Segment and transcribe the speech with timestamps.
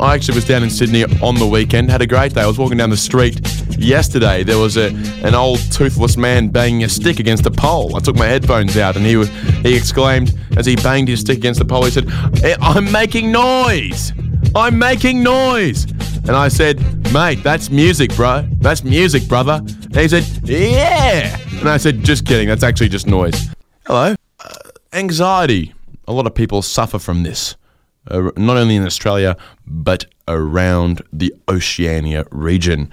[0.00, 2.42] I actually was down in Sydney on the weekend, had a great day.
[2.42, 3.40] I was walking down the street
[3.76, 4.44] yesterday.
[4.44, 4.88] There was a
[5.24, 7.96] an old toothless man banging a stick against a pole.
[7.96, 9.28] I took my headphones out and he was,
[9.62, 12.08] he exclaimed as he banged his stick against the pole, he said,
[12.44, 14.12] "Eh, I'm making noise!
[14.54, 15.84] I'm making noise!
[16.28, 16.78] And I said,
[17.12, 18.46] mate, that's music, bro.
[18.58, 19.62] That's music, brother.
[19.62, 21.38] And he said, yeah.
[21.58, 22.48] And I said, just kidding.
[22.48, 23.48] That's actually just noise.
[23.86, 24.14] Hello.
[24.38, 24.54] Uh,
[24.92, 25.72] anxiety.
[26.06, 27.56] A lot of people suffer from this,
[28.36, 29.36] not only in Australia,
[29.66, 32.90] but around the Oceania region.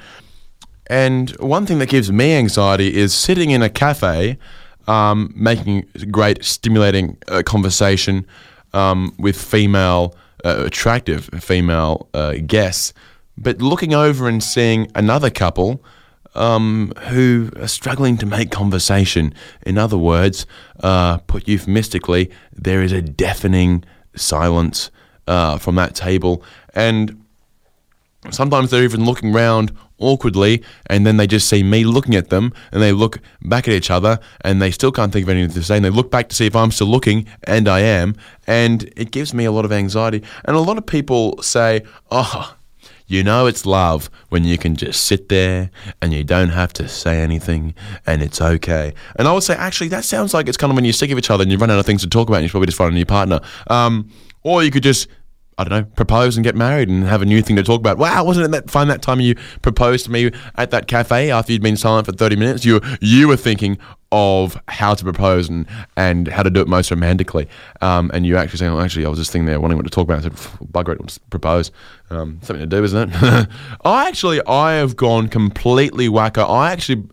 [0.87, 4.37] And one thing that gives me anxiety is sitting in a cafe,
[4.87, 8.25] um, making great, stimulating uh, conversation
[8.73, 12.93] um, with female, uh, attractive female uh, guests,
[13.37, 15.83] but looking over and seeing another couple
[16.35, 19.33] um, who are struggling to make conversation.
[19.65, 20.45] In other words,
[20.81, 23.83] uh, put euphemistically, there is a deafening
[24.15, 24.91] silence
[25.27, 26.43] uh, from that table.
[26.73, 27.23] And
[28.31, 32.53] sometimes they're even looking round awkwardly and then they just see me looking at them
[32.71, 35.63] and they look back at each other and they still can't think of anything to
[35.63, 38.91] say and they look back to see if I'm still looking and I am and
[38.97, 42.57] it gives me a lot of anxiety and a lot of people say oh
[43.07, 45.69] you know it's love when you can just sit there
[46.01, 48.93] and you don't have to say anything and it's okay.
[49.17, 51.17] And I would say, actually, that sounds like it's kind of when you're sick of
[51.17, 52.79] each other and you run out of things to talk about and you probably just
[52.79, 53.41] find a new partner.
[53.67, 54.09] Um,
[54.41, 55.07] or you could just
[55.57, 57.97] I don't know, propose and get married and have a new thing to talk about.
[57.97, 61.53] Wow, wasn't it that fun that time you proposed to me at that cafe after
[61.53, 62.65] you'd been silent for 30 minutes?
[62.65, 63.77] You you were thinking
[64.11, 65.65] of how to propose and,
[65.97, 67.47] and how to do it most romantically.
[67.81, 69.89] Um, and you actually saying, well, actually, I was just thinking there, wanting what to
[69.89, 70.19] talk about.
[70.19, 71.71] I said, bugger it, let's propose.
[72.09, 73.47] Um, something to do, isn't it?
[73.85, 76.49] I actually, I have gone completely wacko.
[76.49, 77.03] I actually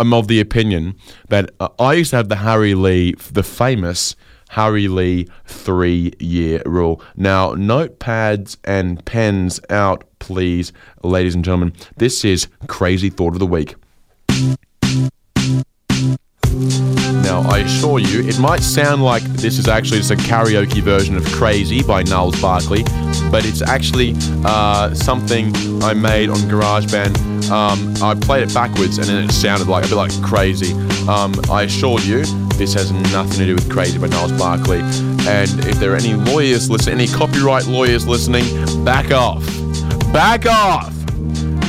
[0.00, 0.96] am of the opinion
[1.28, 4.16] that uh, I used to have the Harry Lee, the famous
[4.50, 7.00] Harry Lee three year rule.
[7.16, 10.72] Now, notepads and pens out, please,
[11.04, 11.72] ladies and gentlemen.
[11.96, 13.76] This is Crazy Thought of the Week.
[17.30, 21.16] Now, I assure you, it might sound like this is actually just a karaoke version
[21.16, 22.82] of Crazy by Gnarls Barkley,
[23.30, 27.48] but it's actually uh, something I made on GarageBand.
[27.48, 30.72] Um, I played it backwards and then it sounded like a bit like Crazy.
[31.08, 32.24] Um, I assure you,
[32.56, 34.80] this has nothing to do with Crazy by Gnarls Barkley.
[34.80, 38.44] And if there are any lawyers listening, any copyright lawyers listening,
[38.84, 39.46] back off.
[40.12, 40.92] Back off!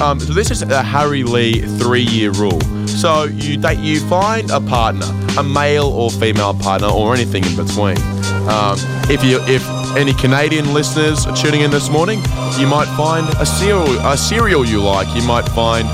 [0.01, 2.59] Um, so this is a Harry Lee three-year rule.
[3.01, 7.97] So you you find a partner, a male or female partner, or anything in between.
[8.45, 8.77] Um,
[9.09, 9.65] if you, if
[9.97, 12.19] any Canadian listeners are tuning in this morning,
[12.59, 15.07] you might find a cereal, a cereal you like.
[15.15, 15.87] You might find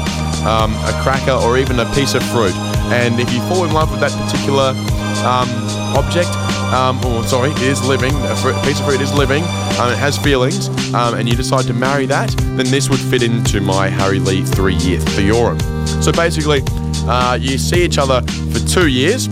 [0.43, 2.53] um, a cracker or even a piece of fruit.
[2.91, 4.75] And if you fall in love with that particular
[5.23, 5.47] um,
[5.95, 6.29] object,
[6.73, 9.43] um, or sorry, is living, a piece of fruit is living,
[9.79, 13.23] um, it has feelings, um, and you decide to marry that, then this would fit
[13.23, 15.59] into my Harry Lee three year theorem.
[16.01, 16.61] So basically,
[17.07, 18.21] uh, you see each other
[18.51, 19.27] for two years,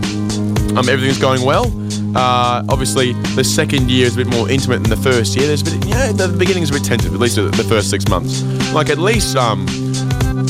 [0.76, 1.72] um, everything's going well.
[2.16, 5.48] Uh, obviously, the second year is a bit more intimate than the first year.
[5.48, 7.90] There's a bit, you know, the beginning is a bit tentative, at least the first
[7.90, 8.42] six months.
[8.74, 9.66] Like, at least, um,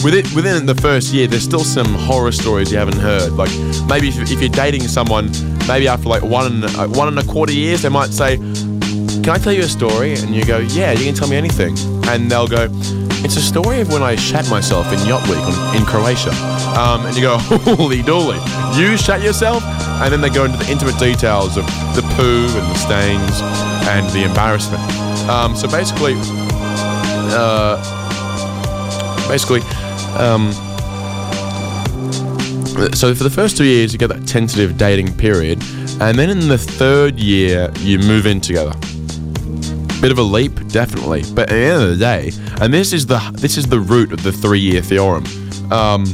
[0.05, 3.31] within within the first year, there's still some horror stories you haven't heard.
[3.33, 3.49] Like
[3.88, 5.31] maybe if, if you're dating someone,
[5.67, 9.29] maybe after like one and uh, one and a quarter years, they might say, "Can
[9.29, 12.29] I tell you a story?" And you go, "Yeah, you can tell me anything." And
[12.29, 12.67] they'll go,
[13.25, 16.29] "It's a story of when I shat myself in yacht week on, in Croatia."
[16.77, 17.37] Um, and you go,
[17.75, 18.39] "Holy dooly,
[18.77, 19.63] you shat yourself?"
[20.03, 23.41] And then they go into the intimate details of the poo and the stains
[23.89, 24.83] and the embarrassment.
[25.27, 26.13] Um, so basically,
[27.33, 27.81] uh,
[29.27, 29.61] basically.
[30.17, 30.51] Um,
[32.93, 35.61] so for the first two years, you get that tentative dating period,
[36.01, 38.73] and then in the third year, you move in together.
[40.01, 42.31] Bit of a leap, definitely, but at the end of the day,
[42.61, 45.25] and this is the this is the root of the three-year theorem.
[45.71, 46.05] Um,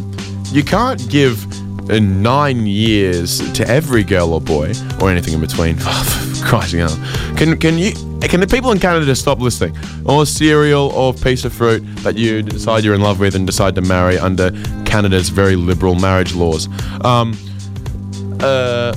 [0.51, 1.45] you can't give
[1.89, 5.77] nine years to every girl or boy, or anything in between.
[6.43, 7.33] Christ, you know.
[7.37, 7.93] Can can you
[8.29, 9.75] can the people in Canada just stop listening?
[10.05, 13.75] Or cereal or piece of fruit that you decide you're in love with and decide
[13.75, 14.51] to marry under
[14.85, 16.67] Canada's very liberal marriage laws.
[17.03, 17.37] Um,
[18.41, 18.93] uh,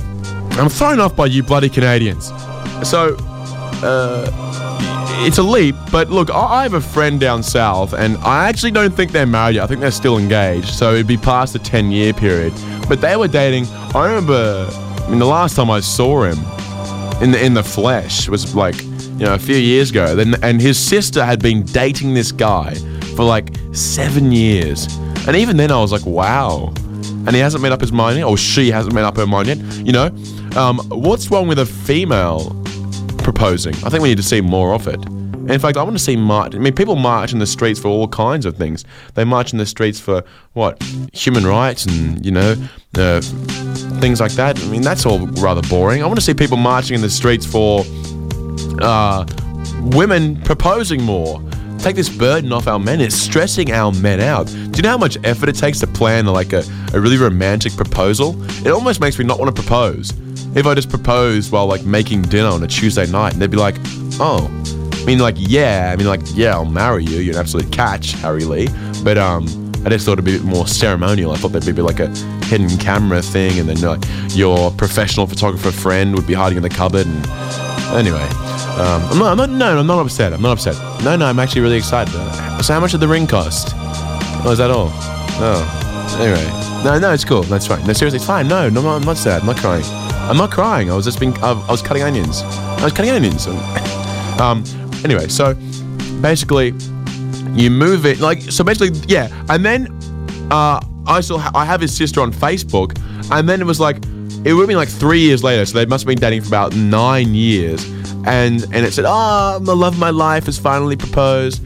[0.51, 2.27] I'm thrown off by you bloody Canadians.
[2.83, 3.15] So,
[3.83, 4.31] uh,
[5.19, 8.71] it's a leap, but look, I I have a friend down south, and I actually
[8.71, 9.63] don't think they're married yet.
[9.63, 12.53] I think they're still engaged, so it'd be past the 10 year period.
[12.87, 13.65] But they were dating.
[13.93, 16.37] I remember, I mean, the last time I saw him
[17.21, 18.75] in the in the flesh was like,
[19.17, 20.15] you know, a few years ago.
[20.15, 22.73] Then, and his sister had been dating this guy
[23.15, 24.87] for like seven years,
[25.27, 26.73] and even then, I was like, wow.
[27.27, 29.47] And he hasn't made up his mind yet, or she hasn't made up her mind
[29.47, 29.57] yet.
[29.77, 30.07] You know,
[30.55, 32.51] um, what's wrong with a female
[33.17, 33.73] proposing?
[33.83, 35.03] I think we need to see more of it.
[35.49, 36.55] In fact, I want to see march.
[36.55, 38.83] I mean, people march in the streets for all kinds of things.
[39.13, 40.23] They march in the streets for
[40.53, 40.81] what?
[41.13, 42.55] Human rights and, you know,
[42.97, 43.21] uh,
[44.01, 44.59] things like that.
[44.59, 46.01] I mean, that's all rather boring.
[46.01, 47.83] I want to see people marching in the streets for
[48.81, 49.25] uh,
[49.81, 51.41] women proposing more.
[51.79, 52.99] Take this burden off our men.
[53.01, 54.47] It's stressing our men out.
[54.47, 56.63] Do you know how much effort it takes to plan like a,
[56.93, 58.41] a really romantic proposal?
[58.65, 60.11] It almost makes me not want to propose.
[60.55, 63.57] If I just proposed while like making dinner on a Tuesday night, and they'd be
[63.57, 63.75] like,
[64.19, 64.49] "Oh,
[64.93, 67.19] I mean, like, yeah, I mean, like, yeah, I'll marry you.
[67.19, 68.69] You're an absolute catch, Harry Lee."
[69.03, 69.43] But um,
[69.85, 71.31] I just thought it'd be a bit more ceremonial.
[71.31, 72.07] I thought there'd be like a
[72.45, 76.69] hidden camera thing, and then like your professional photographer friend would be hiding in the
[76.69, 77.05] cupboard.
[77.05, 78.23] And anyway,
[78.79, 80.33] um, I'm not, I'm not, no, I'm not upset.
[80.33, 80.75] I'm not upset.
[81.03, 82.13] No, no, I'm actually really excited.
[82.63, 83.69] So how much did the ring cost?
[84.45, 84.89] Oh, is that all?
[85.37, 86.43] Oh, anyway,
[86.83, 87.43] no, no, it's cool.
[87.43, 87.85] That's fine.
[87.85, 88.47] No, seriously, it's fine.
[88.47, 89.41] No, no, I'm not, sad.
[89.41, 89.83] I'm not crying.
[90.29, 90.89] I'm not crying.
[90.91, 92.41] I was just being, I, I was cutting onions.
[92.41, 93.47] I was cutting onions.
[94.39, 94.63] um,
[95.03, 95.53] anyway, so
[96.21, 96.73] basically,
[97.53, 98.63] you move it like so.
[98.63, 99.87] Basically, yeah, and then
[100.51, 102.99] uh, I ha- I have his sister on Facebook,
[103.31, 103.97] and then it was like
[104.45, 106.47] it would have been like three years later, so they must have been dating for
[106.49, 107.83] about nine years,
[108.25, 111.63] and and it said, "Oh, the love of my life has finally proposed."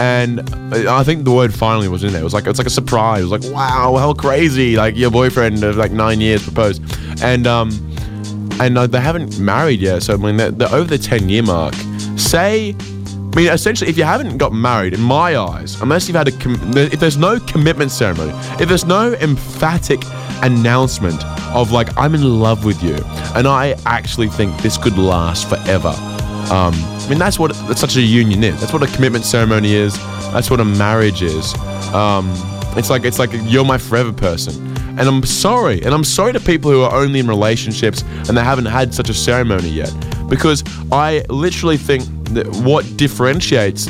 [0.00, 0.40] And
[0.74, 2.22] I think the word finally was in there.
[2.22, 3.20] It was like it's like a surprise.
[3.20, 4.76] It was like, wow, how crazy!
[4.76, 6.82] Like your boyfriend of like nine years proposed,
[7.22, 7.68] and um,
[8.58, 10.02] and uh, they haven't married yet.
[10.02, 11.74] So I mean, they're, they're over the ten year mark.
[12.16, 16.28] Say, I mean, essentially, if you haven't got married, in my eyes, unless you've had
[16.28, 20.00] a, com- if there's no commitment ceremony, if there's no emphatic
[20.42, 21.22] announcement
[21.54, 22.96] of like I'm in love with you,
[23.34, 25.94] and I actually think this could last forever.
[26.50, 28.60] Um, I mean, that's what that's such a union is.
[28.60, 29.96] That's what a commitment ceremony is.
[30.32, 31.54] That's what a marriage is.
[31.92, 32.30] Um,
[32.76, 34.70] it's like it's like you're my forever person.
[34.98, 38.44] And I'm sorry, and I'm sorry to people who are only in relationships and they
[38.44, 39.90] haven't had such a ceremony yet,
[40.28, 43.88] because I literally think that what differentiates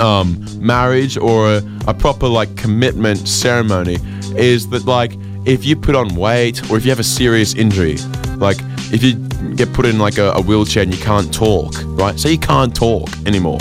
[0.00, 3.98] um, marriage or a, a proper like commitment ceremony
[4.36, 5.12] is that like
[5.48, 7.96] if you put on weight or if you have a serious injury,
[8.36, 8.58] like
[8.92, 9.14] if you
[9.54, 12.20] get put in like a, a wheelchair and you can't talk, right?
[12.20, 13.58] So you can't talk anymore.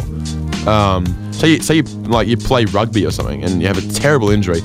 [0.68, 3.94] Um, say you, say you like you play rugby or something and you have a
[3.94, 4.60] terrible injury.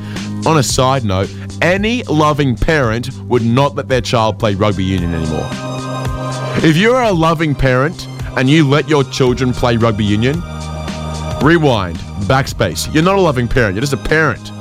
[0.46, 1.32] On a side note,
[1.62, 5.48] any loving parent would not let their child play rugby union anymore.
[6.64, 10.42] If you're a loving parent and you let your children play rugby union,
[11.40, 12.92] rewind, backspace.
[12.92, 14.51] You're not a loving parent, you're just a parent.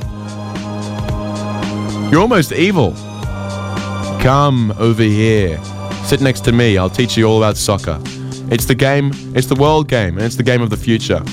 [2.11, 2.91] You're almost evil.
[4.19, 5.57] Come over here.
[6.03, 6.77] Sit next to me.
[6.77, 8.01] I'll teach you all about soccer.
[8.51, 11.23] It's the game, it's the world game, and it's the game of the future.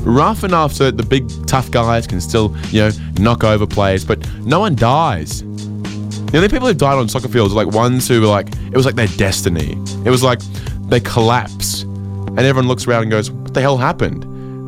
[0.00, 2.90] Rough enough so that the big tough guys can still, you know,
[3.20, 5.42] knock over players, but no one dies.
[5.42, 8.76] The only people who died on soccer fields are like ones who were like, it
[8.76, 9.80] was like their destiny.
[10.04, 10.40] It was like
[10.88, 14.24] they collapse, and everyone looks around and goes, "What the hell happened?"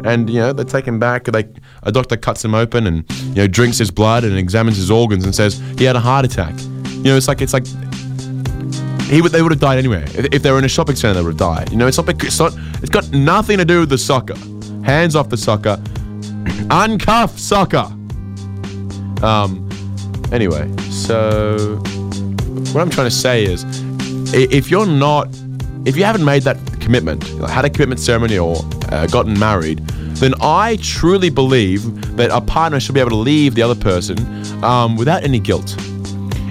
[0.07, 1.25] And you know they take him back.
[1.25, 1.49] They
[1.83, 5.25] a doctor cuts him open and you know drinks his blood and examines his organs
[5.25, 6.55] and says he had a heart attack.
[6.91, 7.67] You know, it's like it's like
[9.09, 10.03] he would they would have died anyway.
[10.09, 11.71] If, if they were in a shopping center, they would have died.
[11.71, 14.37] You know, it's not it's not it's got nothing to do with the soccer.
[14.85, 15.77] Hands off the soccer.
[16.71, 17.87] Uncuff soccer.
[19.25, 19.65] Um.
[20.31, 21.77] Anyway, so
[22.73, 23.65] what I'm trying to say is,
[24.35, 25.29] if you're not,
[25.87, 28.57] if you haven't made that commitment, had a commitment ceremony or
[28.91, 29.83] uh, gotten married,
[30.21, 34.19] then I truly believe that a partner should be able to leave the other person
[34.65, 35.77] um, without any guilt.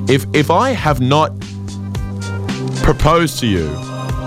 [0.10, 1.38] If if I have not
[2.82, 3.68] proposed to you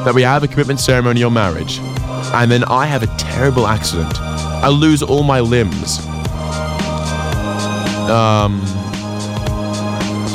[0.04, 1.78] that we have a commitment ceremony or marriage,
[2.34, 5.98] and then I have a terrible accident, I lose all my limbs.
[8.10, 8.60] Um,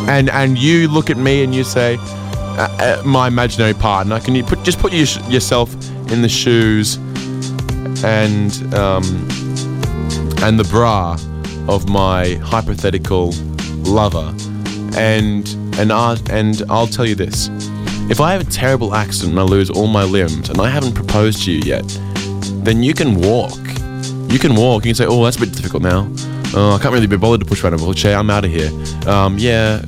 [0.09, 4.33] and and you look at me and you say, uh, uh, my imaginary partner, can
[4.33, 5.71] you put just put your, yourself
[6.11, 6.97] in the shoes
[8.03, 9.03] and um,
[10.43, 11.17] and the bra
[11.67, 13.31] of my hypothetical
[13.83, 14.33] lover,
[14.97, 15.47] and
[15.77, 17.49] and I, and I'll tell you this:
[18.09, 20.93] if I have a terrible accident and I lose all my limbs and I haven't
[20.93, 21.85] proposed to you yet,
[22.63, 23.57] then you can walk.
[24.31, 24.85] You can walk.
[24.85, 26.07] You can say, "Oh, that's a bit difficult now.
[26.53, 28.17] Oh, I can't really be bothered to push around a wheelchair.
[28.17, 28.69] I'm out of here."
[29.07, 29.83] Um, yeah,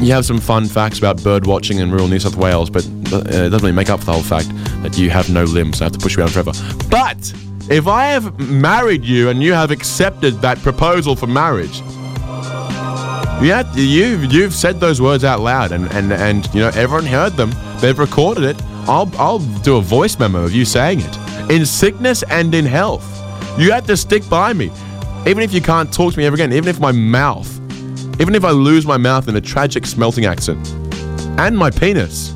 [0.00, 3.20] you have some fun facts about bird watching in rural New South Wales, but uh,
[3.20, 4.48] it doesn't really make up for the whole fact
[4.86, 5.80] that you have no limbs.
[5.80, 6.52] I have to push you around forever.
[6.88, 7.18] But
[7.68, 11.80] if I have married you and you have accepted that proposal for marriage,
[13.42, 17.32] yeah, you've you've said those words out loud, and, and, and you know everyone heard
[17.32, 17.50] them.
[17.80, 18.62] They've recorded it.
[18.86, 23.04] I'll I'll do a voice memo of you saying it in sickness and in health.
[23.58, 24.70] You have to stick by me,
[25.26, 26.52] even if you can't talk to me ever again.
[26.52, 27.50] Even if my mouth,
[28.20, 30.68] even if I lose my mouth in a tragic smelting accident,
[31.38, 32.32] and my penis.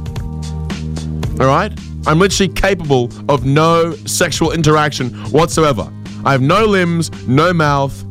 [1.41, 1.73] All right,
[2.07, 5.93] I'm literally capable of no sexual interaction whatsoever.
[6.25, 8.03] I have no limbs, no mouth,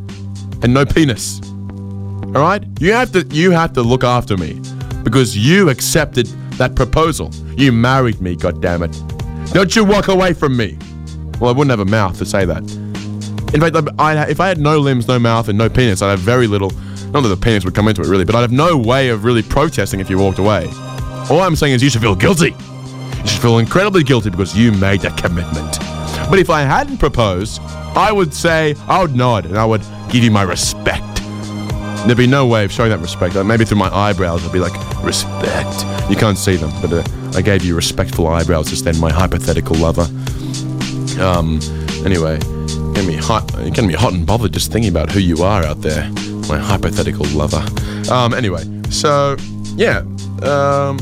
[0.64, 1.42] and no penis.
[1.44, 2.64] All right?
[2.80, 4.62] You have to you have to look after me
[5.04, 6.28] because you accepted
[6.58, 7.32] that proposal.
[7.58, 8.92] You married me, God damn it!
[9.54, 10.78] Don't you walk away from me.
[11.40, 12.62] Well, I wouldn't have a mouth to say that.
[13.54, 16.20] In fact, I, if I had no limbs, no mouth, and no penis, I'd have
[16.20, 16.72] very little.
[17.12, 19.24] Not that the penis would come into it really, but I'd have no way of
[19.24, 20.68] really protesting if you walked away.
[21.32, 22.56] All I'm saying is you should feel guilty.
[23.22, 25.80] You should feel incredibly guilty because you made that commitment.
[26.30, 27.62] But if I hadn't proposed,
[27.96, 31.04] I would say, I would nod and I would give you my respect.
[32.06, 33.36] There'd be no way of showing that respect.
[33.36, 34.74] Like maybe through my eyebrows, I'd be like,
[35.04, 35.86] respect.
[36.10, 39.76] You can't see them, but uh, I gave you respectful eyebrows just then, my hypothetical
[39.76, 40.08] lover.
[41.20, 41.60] Um,
[42.06, 42.40] anyway,
[42.94, 45.82] getting me hot, getting me hot and bothered just thinking about who you are out
[45.82, 46.10] there,
[46.48, 47.64] my hypothetical lover.
[48.12, 49.36] Um, anyway, so
[49.76, 50.00] yeah,
[50.44, 50.98] um,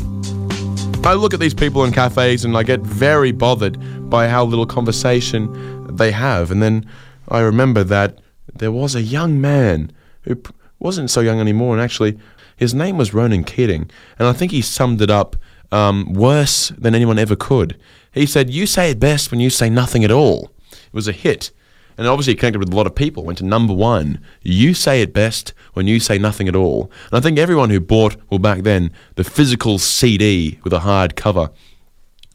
[1.05, 4.65] I look at these people in cafes and I get very bothered by how little
[4.65, 6.85] conversation they have, and then
[7.29, 8.19] I remember that
[8.53, 9.91] there was a young man
[10.23, 10.41] who
[10.79, 12.17] wasn't so young anymore, and actually,
[12.55, 13.89] his name was Ronan Keating,
[14.19, 15.35] and I think he summed it up
[15.71, 17.77] um, worse than anyone ever could.
[18.11, 20.51] He said, You say it best when you say nothing at all.
[20.71, 21.51] It was a hit.
[21.97, 24.19] And obviously connected with a lot of people, went to number one.
[24.43, 26.91] You say it best when you say nothing at all.
[27.09, 31.15] And I think everyone who bought, well, back then, the physical CD with a hard
[31.15, 31.49] cover,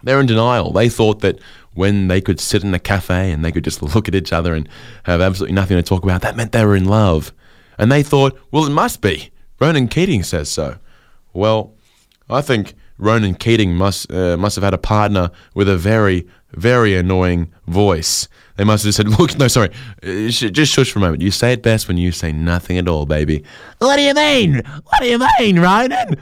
[0.03, 0.73] they're in denial.
[0.73, 1.39] They thought that
[1.75, 4.55] when they could sit in a cafe and they could just look at each other
[4.55, 4.69] and
[5.05, 7.33] have absolutely nothing to talk about, that meant they were in love.
[7.79, 9.31] And they thought, well, it must be.
[9.61, 10.79] Ronan Keating says so.
[11.33, 11.75] Well,
[12.29, 16.95] I think Ronan Keating must uh, must have had a partner with a very very
[16.95, 18.29] annoying voice.
[18.57, 19.71] They must have said, "Look, no, sorry,
[20.05, 21.21] uh, just shush for a moment.
[21.21, 23.43] You say it best when you say nothing at all, baby."
[23.79, 24.63] What do you mean?
[24.65, 26.17] What do you mean, Ronan?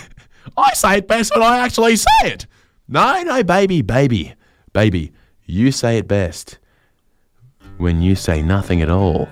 [0.56, 2.46] I say it best when I actually say it.
[2.88, 4.34] No, no, baby, baby,
[4.72, 5.12] baby.
[5.44, 6.58] You say it best
[7.76, 9.26] when you say nothing at all.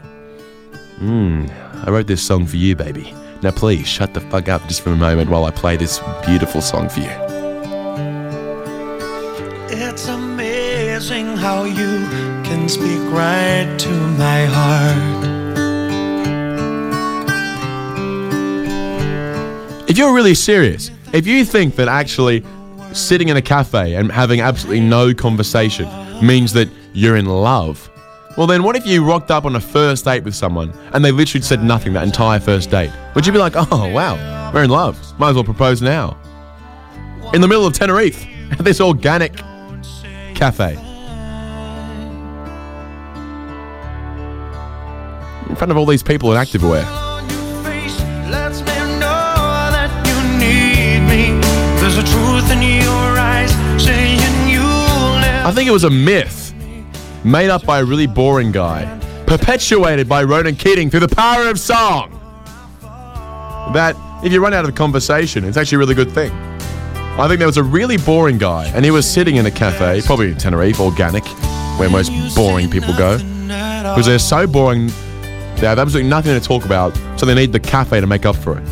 [0.99, 1.47] Hmm,
[1.83, 3.15] I wrote this song for you, baby.
[3.43, 6.61] Now please shut the fuck up just for a moment while I play this beautiful
[6.61, 7.11] song for you.
[9.71, 12.07] It's amazing how you
[12.45, 15.31] can speak right to my heart.
[19.89, 22.45] If you're really serious, if you think that actually
[22.93, 25.89] sitting in a cafe and having absolutely no conversation
[26.25, 27.90] means that you're in love,
[28.37, 31.11] well, then what if you rocked up on a first date with someone and they
[31.11, 32.93] literally said nothing that entire first date?
[33.15, 34.97] Would you be like, oh, wow, we're in love.
[35.19, 36.17] Might as well propose now?
[37.35, 39.37] In the middle of Teneriffe, at this organic
[40.35, 40.75] cafe.
[45.49, 46.85] In front of all these people in activewear.
[55.43, 56.40] I think it was a myth
[57.25, 61.59] made up by a really boring guy, perpetuated by Ronan Keating through the power of
[61.59, 62.17] song.
[63.75, 66.31] That if you run out of conversation, it's actually a really good thing.
[66.33, 70.01] I think there was a really boring guy, and he was sitting in a cafe,
[70.03, 71.25] probably in Teneriffe, organic,
[71.79, 74.87] where most boring people go, because they're so boring,
[75.57, 78.37] they have absolutely nothing to talk about, so they need the cafe to make up
[78.37, 78.65] for it.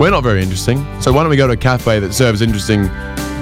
[0.00, 2.88] We're not very interesting, so why don't we go to a cafe that serves interesting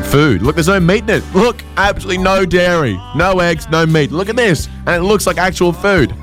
[0.04, 0.42] food.
[0.42, 1.34] Look, there's no meat in it.
[1.34, 4.10] Look, absolutely no dairy, no eggs, no meat.
[4.12, 4.68] Look at this.
[4.86, 6.14] And it looks like actual food.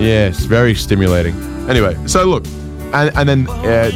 [0.00, 1.34] yes, very stimulating.
[1.68, 2.46] Anyway, so look,
[2.92, 3.90] and, and then uh,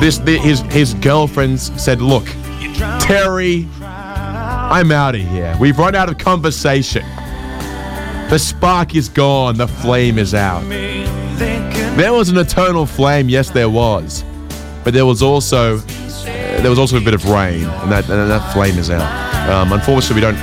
[0.00, 2.26] this the, his his girlfriends said, "Look,
[3.00, 5.56] Terry, I'm out of here.
[5.60, 7.04] We've run out of conversation.
[8.30, 9.56] The spark is gone.
[9.56, 10.62] The flame is out.
[10.68, 13.28] There was an eternal flame.
[13.28, 14.22] Yes, there was
[14.84, 15.82] but there was also uh,
[16.62, 19.48] there was also a bit of rain, and that and that flame is out.
[19.48, 20.38] Um, unfortunately, we don't.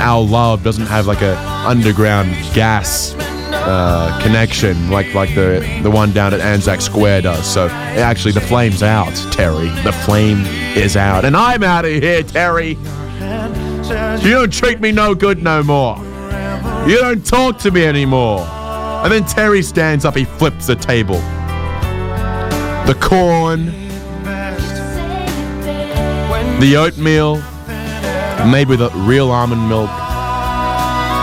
[0.00, 1.36] Our love doesn't have like a
[1.66, 3.14] underground gas
[3.52, 7.46] uh, connection like like the the one down at Anzac Square does.
[7.46, 9.68] So actually, the flame's out, Terry.
[9.82, 10.44] The flame
[10.76, 12.78] is out, and I'm out of here, Terry.
[14.22, 15.96] You don't treat me no good no more.
[16.88, 18.40] You don't talk to me anymore.
[18.40, 20.16] And then Terry stands up.
[20.16, 21.20] He flips the table.
[22.86, 23.82] The corn
[26.62, 27.38] the oatmeal
[28.48, 29.90] made with real almond milk.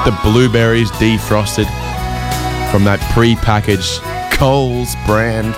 [0.03, 1.65] The blueberries defrosted
[2.71, 4.01] from that pre-packaged
[4.33, 5.55] Coles brand.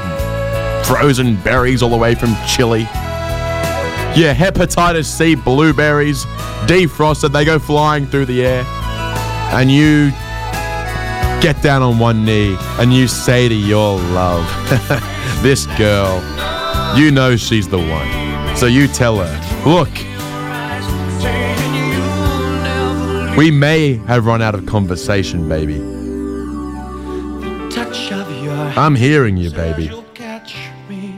[0.86, 2.82] Frozen berries all the way from Chile.
[4.14, 6.26] Yeah, hepatitis C blueberries
[6.68, 7.32] defrosted.
[7.32, 8.64] They go flying through the air.
[9.52, 10.12] And you
[11.42, 14.48] get down on one knee and you say to your love,
[15.42, 16.22] this girl,
[16.96, 19.90] you know she's the one So you tell her, look,
[23.38, 25.82] we may have run out of conversation, baby.
[28.78, 29.90] I'm hearing you, baby.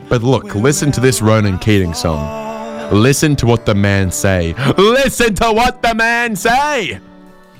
[0.09, 2.91] But look, listen to this Ronan Keating song.
[2.93, 4.53] Listen to what the man say.
[4.77, 6.99] Listen to what the man say.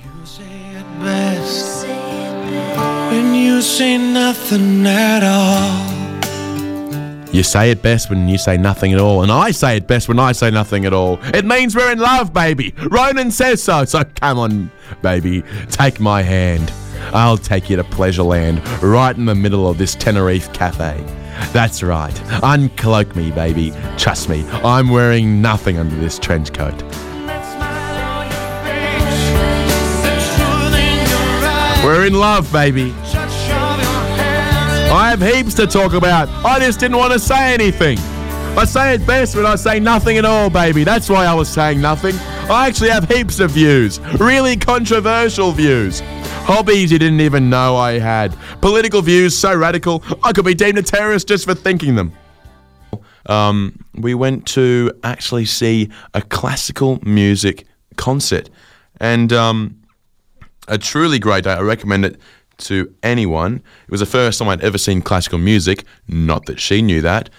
[0.03, 6.02] You say it best when you say nothing at all.
[7.34, 10.08] You say it best when you say nothing at all, and I say it best
[10.08, 11.18] when I say nothing at all.
[11.34, 12.75] It means we're in love, baby.
[12.92, 14.72] Ronan says so, so come on,
[15.02, 15.44] baby.
[15.72, 16.72] Take my hand.
[17.12, 21.04] I'll take you to Pleasureland, right in the middle of this Teneriffe cafe.
[21.54, 22.13] That's right.
[22.44, 23.74] Uncloak me, baby.
[23.98, 26.84] Trust me, I'm wearing nothing under this trench coat.
[31.84, 32.94] We're in love, baby.
[34.93, 36.29] I have heaps to talk about.
[36.45, 37.97] I just didn't want to say anything.
[38.55, 40.83] I say it best when I say nothing at all, baby.
[40.83, 42.13] That's why I was saying nothing.
[42.47, 46.01] I actually have heaps of views, really controversial views.
[46.45, 48.38] Hobbies you didn't even know I had.
[48.62, 52.13] Political views so radical, I could be deemed a terrorist just for thinking them.
[53.25, 57.65] Um, we went to actually see a classical music
[57.97, 58.47] concert.
[59.00, 59.81] And um,
[60.67, 61.53] a truly great day.
[61.53, 62.19] I recommend it
[62.60, 63.55] to anyone.
[63.86, 65.83] It was the first time I'd ever seen classical music.
[66.07, 67.29] Not that she knew that.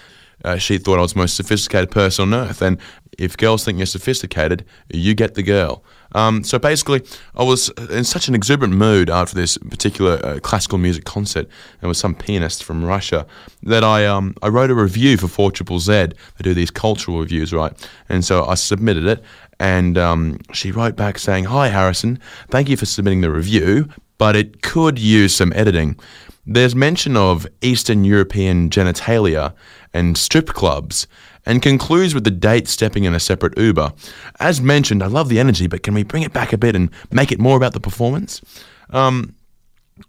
[0.45, 2.61] Uh, she thought I was the most sophisticated person on earth.
[2.61, 2.79] And
[3.19, 5.83] if girls think you're sophisticated, you get the girl.
[6.15, 7.03] Um, so basically,
[7.35, 11.49] I was in such an exuberant mood after this particular uh, classical music concert.
[11.81, 13.27] There was some pianist from Russia
[13.65, 15.93] that I um, I wrote a review for Four Triple Z.
[15.93, 17.73] They do these cultural reviews, right?
[18.09, 19.25] And so I submitted it,
[19.59, 24.37] and um, she wrote back saying, "Hi Harrison, thank you for submitting the review, but
[24.37, 25.99] it could use some editing.
[26.47, 29.55] There's mention of Eastern European genitalia
[29.93, 31.07] and strip clubs."
[31.47, 33.93] And concludes with the date stepping in a separate Uber.
[34.41, 36.89] As mentioned, I love the energy, but can we bring it back a bit and
[37.13, 38.41] make it more about the performance?
[38.89, 39.35] Um,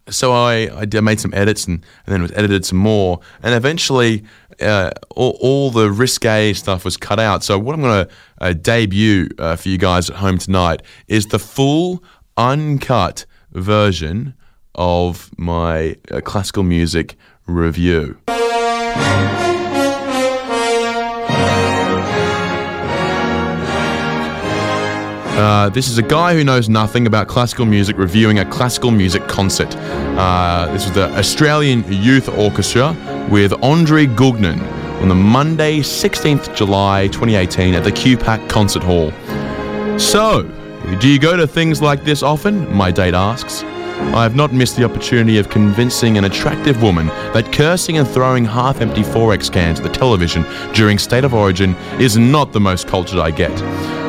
[0.10, 4.24] so I, I made some edits and, and then was edited some more and eventually
[4.62, 8.54] uh, all, all the risque stuff was cut out so what i'm going to uh,
[8.54, 12.04] debut uh, for you guys at home tonight is the full
[12.38, 13.26] uncut
[13.56, 14.34] version
[14.76, 17.16] of my uh, classical music
[17.48, 18.18] review
[25.36, 29.28] Uh, this is a guy who knows nothing about classical music reviewing a classical music
[29.28, 29.76] concert.
[29.76, 32.96] Uh, this was the Australian Youth Orchestra
[33.30, 34.62] with Andre Gugnin
[35.02, 39.12] on the Monday, 16th July 2018 at the QPAC Concert Hall.
[40.00, 40.50] So,
[41.00, 42.72] do you go to things like this often?
[42.74, 43.64] My date asks.
[44.14, 48.46] I have not missed the opportunity of convincing an attractive woman that cursing and throwing
[48.46, 52.88] half empty XXXX cans at the television during State of Origin is not the most
[52.88, 53.52] cultured I get.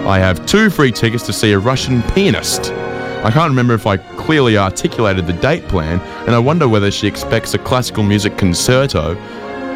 [0.06, 2.72] I have two free tickets to see a Russian pianist.
[2.72, 7.06] I can't remember if I clearly articulated the date plan, and I wonder whether she
[7.06, 9.16] expects a classical music concerto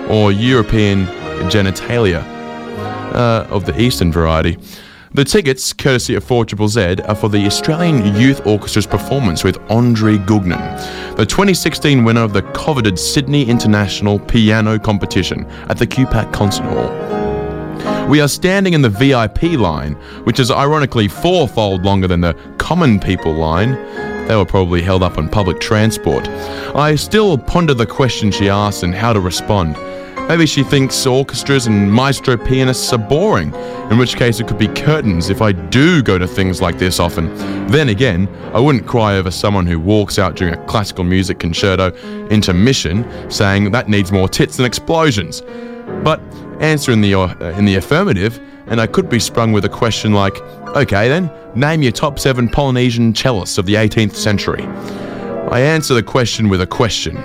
[0.09, 1.07] or European
[1.49, 2.23] genitalia
[3.15, 4.59] uh, of the Eastern variety.
[5.13, 10.19] The tickets, courtesy of 4 Z, are for the Australian Youth Orchestra's performance with Andre
[10.19, 16.63] Gugnin, the 2016 winner of the coveted Sydney International Piano Competition at the QPAC Concert
[16.63, 18.09] Hall.
[18.09, 23.01] We are standing in the VIP line, which is ironically fourfold longer than the common
[23.01, 23.73] people line.
[24.29, 26.29] They were probably held up on public transport.
[26.29, 29.75] I still ponder the question she asked and how to respond.
[30.31, 33.53] Maybe she thinks orchestras and maestro pianists are boring,
[33.91, 37.01] in which case it could be curtains if I do go to things like this
[37.01, 37.35] often.
[37.67, 41.93] Then again, I wouldn't cry over someone who walks out during a classical music concerto
[42.29, 45.43] intermission saying that needs more tits than explosions.
[46.05, 46.21] But
[46.61, 48.39] answer in the uh, in the affirmative,
[48.69, 50.37] and I could be sprung with a question like,
[50.77, 54.63] "Okay, then, name your top seven Polynesian cellists of the 18th century."
[55.51, 57.17] I answer the question with a question.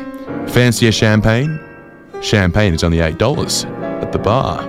[0.48, 1.65] Fancy a champagne?
[2.26, 4.64] Champagne is only eight dollars at the bar.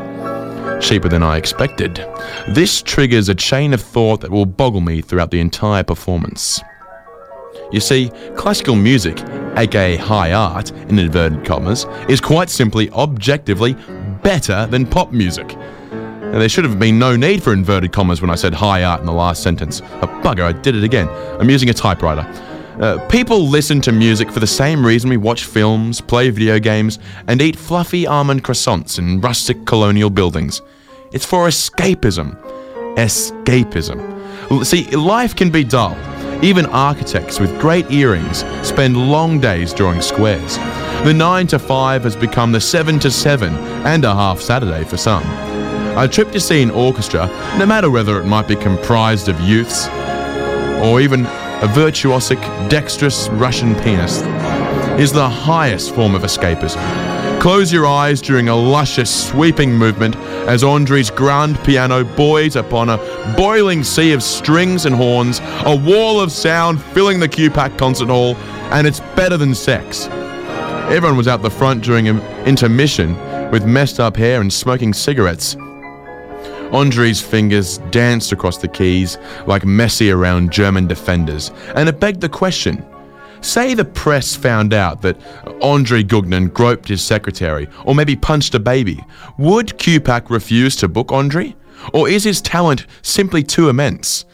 [0.78, 2.06] Cheaper than I expected.
[2.48, 6.60] This triggers a chain of thought that will boggle me throughout the entire performance.
[7.72, 9.18] You see, classical music,
[9.56, 13.72] aka high art, in inverted commas, is quite simply objectively
[14.22, 15.56] better than pop music.
[15.56, 19.00] Now, there should have been no need for inverted commas when I said high art
[19.00, 19.80] in the last sentence.
[19.80, 21.08] A bugger, I did it again.
[21.40, 22.30] I'm using a typewriter.
[22.80, 26.98] Uh, people listen to music for the same reason we watch films, play video games,
[27.26, 30.60] and eat fluffy almond croissants in rustic colonial buildings.
[31.12, 32.36] It's for escapism.
[32.96, 34.64] Escapism.
[34.64, 35.96] See, life can be dull.
[36.42, 40.58] Even architects with great earrings spend long days drawing squares.
[41.04, 43.54] The 9 to 5 has become the 7 to 7
[43.86, 45.24] and a half Saturday for some.
[45.96, 47.26] A trip to see an orchestra,
[47.58, 49.88] no matter whether it might be comprised of youths
[50.82, 51.24] or even
[51.62, 54.24] a virtuosic, dexterous Russian pianist,
[55.00, 57.40] is the highest form of escapism.
[57.40, 60.16] Close your eyes during a luscious, sweeping movement
[60.46, 62.98] as Andre's grand piano buoys upon a
[63.36, 68.36] boiling sea of strings and horns, a wall of sound filling the QPAC concert hall,
[68.72, 70.08] and it's better than sex.
[70.88, 73.16] Everyone was out the front during an intermission
[73.50, 75.56] with messed up hair and smoking cigarettes.
[76.72, 82.28] Andre's fingers danced across the keys like Messi around German defenders, and it begged the
[82.28, 82.84] question
[83.40, 85.16] say the press found out that
[85.62, 89.04] Andre Gugnin groped his secretary or maybe punched a baby,
[89.38, 91.54] would QPAC refuse to book Andre?
[91.92, 94.24] Or is his talent simply too immense?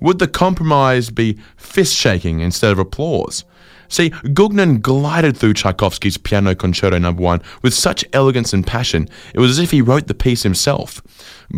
[0.00, 3.44] Would the compromise be fist shaking instead of applause?
[3.92, 7.12] See, Gugnin glided through Tchaikovsky's Piano Concerto No.
[7.12, 11.02] 1 with such elegance and passion, it was as if he wrote the piece himself,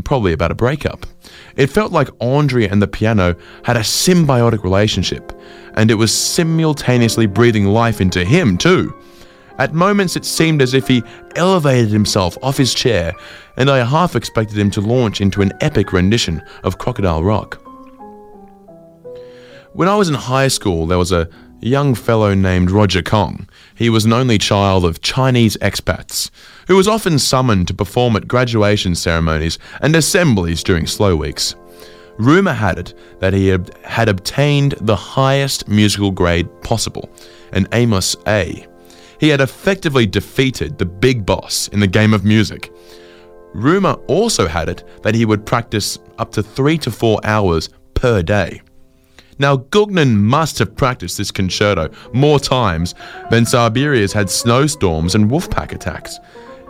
[0.05, 1.07] probably about a breakup.
[1.55, 5.33] It felt like Andre and the piano had a symbiotic relationship,
[5.75, 8.93] and it was simultaneously breathing life into him, too.
[9.61, 11.05] At moments, it seemed as if he
[11.37, 13.13] elevated himself off his chair,
[13.57, 17.61] and I half expected him to launch into an epic rendition of Crocodile Rock.
[19.75, 21.29] When I was in high school, there was a
[21.69, 23.49] young fellow named Roger Kong.
[23.75, 26.31] He was an only child of Chinese expats,
[26.69, 31.57] who was often summoned to perform at graduation ceremonies and assemblies during slow weeks.
[32.19, 33.49] Rumour had it that he
[33.83, 37.09] had obtained the highest musical grade possible,
[37.53, 38.67] an Amos A.
[39.19, 42.73] He had effectively defeated the big boss in the game of music.
[43.55, 48.23] Rumour also had it that he would practice up to three to four hours per
[48.23, 48.61] day.
[49.39, 52.95] Now, Gugnin must have practiced this concerto more times
[53.31, 56.19] than Siberia's had snowstorms and wolfpack attacks.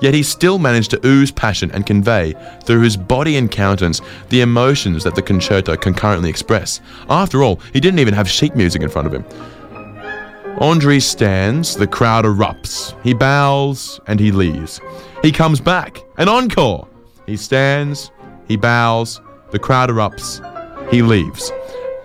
[0.01, 4.41] Yet he still managed to ooze passion and convey, through his body and countenance, the
[4.41, 6.81] emotions that the concerto can currently express.
[7.09, 9.25] After all, he didn't even have sheet music in front of him.
[10.61, 12.95] Andre stands, the crowd erupts.
[13.03, 14.81] He bows and he leaves.
[15.23, 16.87] He comes back, an encore.
[17.27, 18.11] He stands,
[18.47, 20.41] he bows, the crowd erupts,
[20.91, 21.51] he leaves.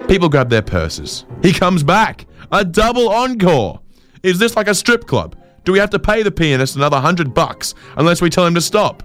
[0.10, 1.24] People grab their purses.
[1.43, 2.26] He comes back.
[2.52, 3.80] A double encore.
[4.24, 5.36] Is this like a strip club?
[5.65, 8.62] Do we have to pay the pianist another hundred bucks unless we tell him to
[8.62, 9.04] stop?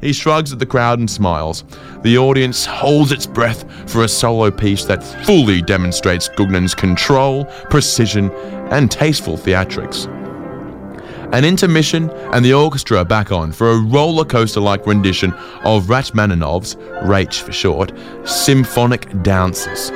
[0.00, 1.62] He shrugs at the crowd and smiles.
[2.02, 8.32] The audience holds its breath for a solo piece that fully demonstrates Gugnin's control, precision,
[8.72, 10.08] and tasteful theatrics.
[11.32, 15.32] An intermission, and the orchestra are back on for a roller coaster like rendition
[15.62, 17.92] of Rachmaninoff's, Rach for short,
[18.24, 19.92] symphonic dances.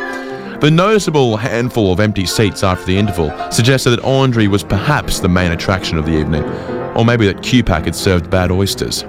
[0.65, 5.29] The noticeable handful of empty seats after the interval suggested that Andre was perhaps the
[5.29, 6.43] main attraction of the evening,
[6.97, 9.05] or maybe that QPAC had served bad oysters.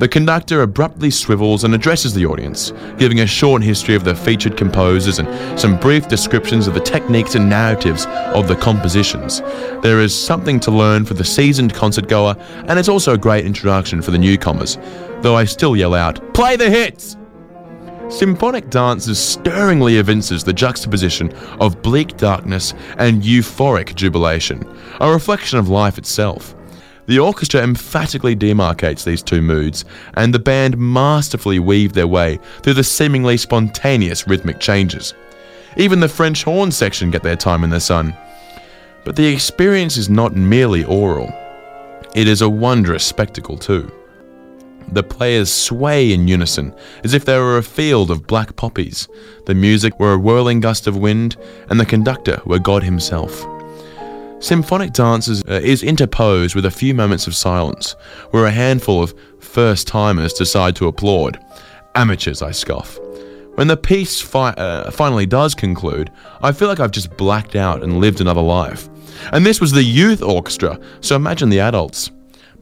[0.00, 4.56] The conductor abruptly swivels and addresses the audience, giving a short history of the featured
[4.56, 9.42] composers and some brief descriptions of the techniques and narratives of the compositions.
[9.82, 12.34] There is something to learn for the seasoned concert goer,
[12.66, 14.76] and it's also a great introduction for the newcomers,
[15.20, 17.16] though I still yell out, Play the hits!
[18.10, 24.66] Symphonic dances stirringly evinces the juxtaposition of bleak darkness and euphoric jubilation,
[25.00, 26.56] a reflection of life itself.
[27.06, 32.74] The orchestra emphatically demarcates these two moods, and the band masterfully weave their way through
[32.74, 35.14] the seemingly spontaneous rhythmic changes.
[35.76, 38.14] Even the French horn section get their time in the sun.
[39.04, 41.32] But the experience is not merely oral,
[42.14, 43.90] it is a wondrous spectacle too.
[44.92, 46.74] The players sway in unison,
[47.04, 49.08] as if they were a field of black poppies.
[49.46, 51.36] The music were a whirling gust of wind,
[51.68, 53.46] and the conductor were God himself.
[54.40, 57.94] Symphonic dances uh, is interposed with a few moments of silence,
[58.30, 61.38] where a handful of first timers decide to applaud.
[61.94, 62.98] Amateurs, I scoff.
[63.56, 66.10] When the piece fi- uh, finally does conclude,
[66.42, 68.88] I feel like I've just blacked out and lived another life.
[69.32, 72.10] And this was the youth orchestra, so imagine the adults.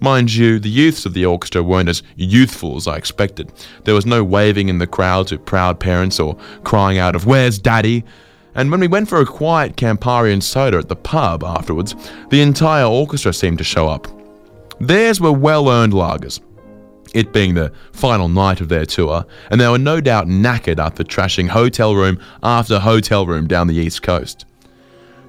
[0.01, 3.53] Mind you, the youths of the orchestra weren't as youthful as I expected.
[3.85, 7.59] There was no waving in the crowd to proud parents or crying out of, Where's
[7.59, 8.05] Daddy?
[8.55, 11.95] And when we went for a quiet Campari and soda at the pub afterwards,
[12.31, 14.07] the entire orchestra seemed to show up.
[14.81, 16.41] Theirs were well earned lagers,
[17.15, 21.03] it being the final night of their tour, and they were no doubt knackered after
[21.03, 24.45] trashing hotel room after hotel room down the East Coast.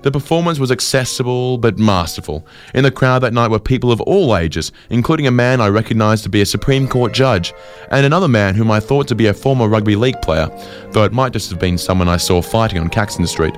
[0.02, 2.46] The performance was accessible but masterful.
[2.74, 6.24] In the crowd that night were people of all ages, including a man I recognised
[6.24, 7.54] to be a Supreme Court judge,
[7.92, 10.50] and another man whom I thought to be a former rugby league player,
[10.92, 13.56] though it might just have been someone I saw fighting on Caxton Street.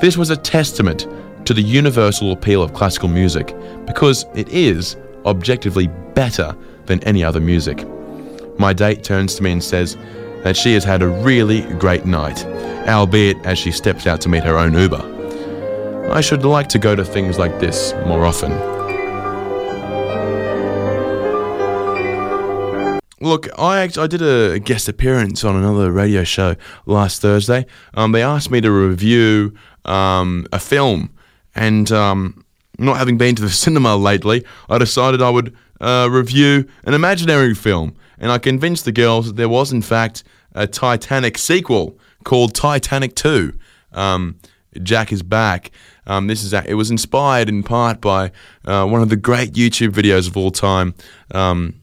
[0.00, 1.06] This was a testament
[1.46, 7.40] to the universal appeal of classical music, because it is objectively better than any other
[7.40, 7.86] music.
[8.58, 9.96] my date turns to me and says
[10.42, 12.44] that she has had a really great night,
[12.88, 15.15] albeit as she steps out to meet her own Uber.
[16.10, 18.52] I should like to go to things like this more often.
[23.20, 26.54] Look, I I did a guest appearance on another radio show
[26.86, 27.66] last Thursday.
[27.94, 31.12] Um, they asked me to review um, a film,
[31.54, 32.44] and um,
[32.78, 37.54] not having been to the cinema lately, I decided I would uh, review an imaginary
[37.54, 40.22] film, and I convinced the girls that there was in fact
[40.54, 43.54] a Titanic sequel called Titanic Two.
[43.92, 44.38] Um,
[44.82, 45.70] Jack is back.
[46.06, 48.30] Um, this is a- it was inspired in part by
[48.64, 50.94] uh, one of the great YouTube videos of all time.
[51.32, 51.74] Um,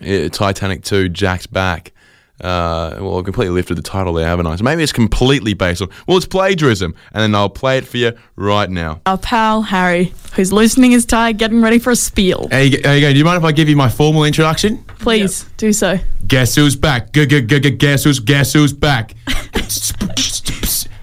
[0.00, 1.92] Titanic 2, Jack's Back.
[2.40, 4.56] Uh, well, I've completely lifted the title there, haven't I?
[4.56, 5.90] So maybe it's completely based on.
[6.08, 9.00] Well, it's plagiarism, and then I'll play it for you right now.
[9.06, 12.48] Our pal Harry, who's loosening his tie, getting ready for a spiel.
[12.48, 13.12] There you, go, there you go.
[13.12, 14.78] Do you mind if I give you my formal introduction?
[14.98, 16.00] Please do so.
[16.26, 17.12] Guess who's back?
[17.12, 19.14] Guess who's guess who's back?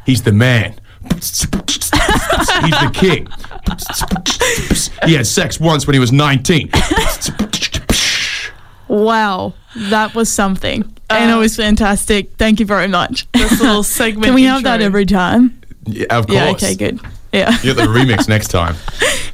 [0.06, 0.79] He's the man.
[1.16, 3.28] He's the king.
[5.08, 6.70] He had sex once when he was 19.
[8.88, 10.84] Wow, that was something.
[11.10, 12.32] and it was fantastic.
[12.38, 13.28] Thank you very much.
[13.34, 14.26] This little segment.
[14.26, 15.62] Can we have that every time?
[15.86, 16.36] Yeah, of course.
[16.36, 17.00] Yeah, okay, good.
[17.32, 17.52] Yeah.
[17.62, 18.76] You get the remix next time.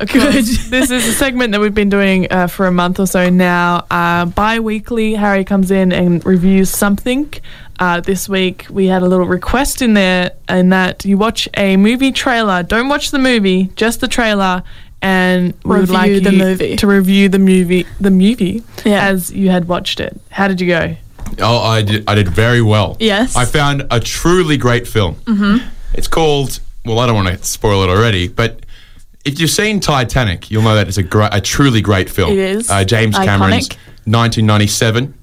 [0.02, 0.68] Of course.
[0.70, 3.86] this is a segment that we've been doing uh, for a month or so now.
[3.90, 7.34] Uh, Bi weekly, Harry comes in and reviews something.
[7.80, 11.76] Uh, this week, we had a little request in there, in that you watch a
[11.78, 12.64] movie trailer.
[12.64, 14.64] Don't watch the movie, just the trailer.
[15.02, 16.76] And we would Review like the you movie.
[16.78, 19.08] to review the movie, the movie, Yeah.
[19.08, 20.20] as you had watched it.
[20.32, 20.96] How did you go?
[21.40, 22.98] Oh, I did, I did very well.
[23.00, 23.36] Yes.
[23.36, 25.16] I found a truly great film.
[25.26, 25.68] Mm-hmm.
[25.94, 28.62] It's called, well, I don't want to spoil it already, but
[29.26, 32.32] if you've seen Titanic, you'll know that it's a, gra- a truly great film.
[32.32, 32.70] It is.
[32.70, 33.70] Uh, James Cameron's
[34.06, 35.14] 1997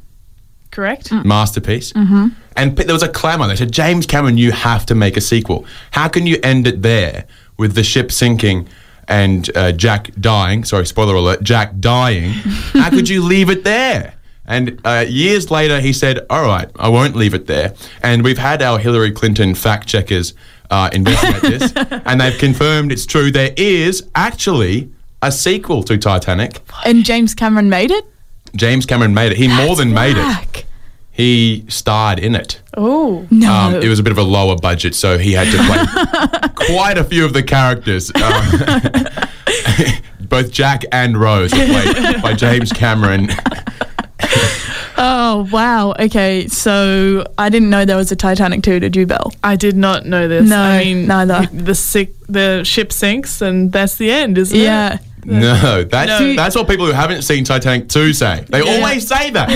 [0.73, 1.11] Correct?
[1.11, 1.25] Mm.
[1.25, 1.93] masterpiece.
[1.93, 2.29] Mm-hmm.
[2.57, 3.47] And there was a clamour.
[3.47, 5.65] They said, James Cameron, you have to make a sequel.
[5.93, 7.27] How can you end it there
[7.59, 8.69] with the ship sinking
[9.07, 10.65] and uh, Jack dying?
[10.65, 12.31] Sorry, spoiler alert, Jack dying.
[12.73, 14.15] How could you leave it there?
[14.47, 17.75] And uh, years later, he said, All right, I won't leave it there.
[18.03, 20.35] And we've had our Hillary Clinton fact checkers
[20.71, 21.73] uh, investigate this,
[22.07, 23.31] and they've confirmed it's true.
[23.31, 26.61] There is actually a sequel to Titanic.
[26.85, 28.07] And James Cameron made it?
[28.55, 29.39] James Cameron made it.
[29.39, 30.65] He more than made it.
[31.11, 32.63] He starred in it.
[32.75, 33.27] Oh.
[33.31, 33.53] No.
[33.53, 36.97] Um, it was a bit of a lower budget, so he had to play quite
[36.97, 38.11] a few of the characters.
[38.15, 43.29] Um, both Jack and Rose were played by James Cameron.
[44.97, 45.93] oh, wow.
[46.01, 49.35] Okay, so I didn't know there was a Titanic 2, did you, Bell?
[49.45, 50.49] I did not know this.
[50.49, 51.47] No, I mean, neither.
[51.53, 54.63] The sick, the ship sinks, and that's the end, isn't it?
[54.63, 54.99] Yeah.
[55.25, 56.35] No, that's No.
[56.35, 58.45] that's what people who haven't seen Titanic 2 say.
[58.49, 58.73] They Yeah.
[58.77, 59.49] always say that.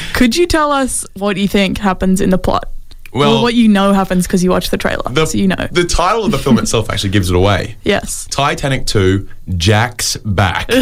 [0.14, 2.64] Could you tell us what you think happens in the plot?
[3.14, 5.02] Well, Or what you know happens because you watch the trailer.
[5.10, 5.68] the, so you know.
[5.70, 7.76] the title of the film itself actually gives it away.
[7.84, 8.26] yes.
[8.30, 10.66] Titanic 2, Jack's Back.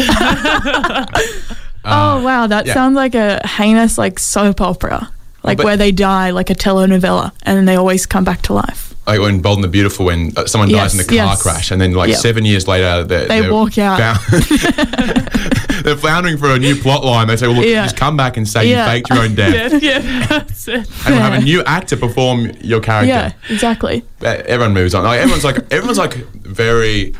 [1.85, 2.47] oh, wow.
[2.47, 2.73] That Uh, yeah.
[2.73, 5.09] sounds like a heinous, like, soap opera.
[5.43, 8.53] Like But- where they die, like a telenovela, and then they always come back to
[8.53, 8.90] life.
[9.07, 11.41] Like when Bold and the Beautiful, when uh, someone dies in Yes, the car yes.
[11.41, 12.17] crash, and then like Yep.
[12.19, 13.99] seven years later, they're, They they're walk out.
[13.99, 14.43] found-
[15.83, 17.27] they're floundering for a new plot line.
[17.27, 17.83] They say, "Well, look, Yeah.
[17.83, 18.85] just come back and say Yeah.
[18.85, 20.75] you faked your own death, Yeah, yeah, that's it.
[21.05, 24.03] and we'll have a new actor perform your character." Yeah, exactly.
[24.21, 25.03] Everyone moves on.
[25.03, 27.13] Like everyone's like everyone's like very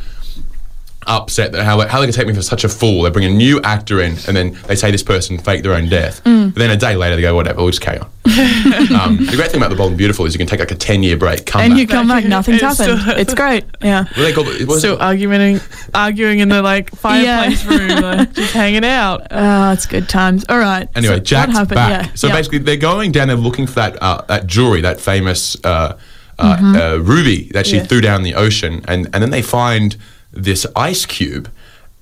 [1.07, 3.03] upset that how, how they can take me for such a fool.
[3.03, 5.89] They bring a new actor in, and then they say this person faked their own
[5.89, 6.23] death.
[6.23, 6.53] Mm.
[6.53, 9.49] But then a day later, they go, "Whatever, we'll just carry on." um, the great
[9.51, 11.45] thing about the Bold and Beautiful is you can take like a ten year break,
[11.45, 11.65] come back.
[11.65, 11.79] And back.
[11.79, 13.01] you come back, nothing's It's happened.
[13.01, 13.65] still- It's great.
[13.81, 14.03] Yeah.
[14.03, 14.67] what they call it?
[14.67, 15.59] Was Still arguing,
[15.93, 19.25] arguing in the like fireplace room, like, just hanging out.
[19.31, 20.45] Oh, it's good times.
[20.49, 20.87] All right.
[20.95, 21.75] Anyway, so Jack's happened?
[21.75, 22.05] back.
[22.05, 22.11] Yeah.
[22.13, 22.35] So yeah.
[22.35, 25.97] basically, they're going down there looking for that uh, that jewelry, that famous uh,
[26.37, 26.75] uh, Mm-hmm.
[26.75, 27.83] uh, ruby that she Yeah.
[27.85, 29.95] threw down the ocean, and and then they find
[30.31, 31.49] this ice cube.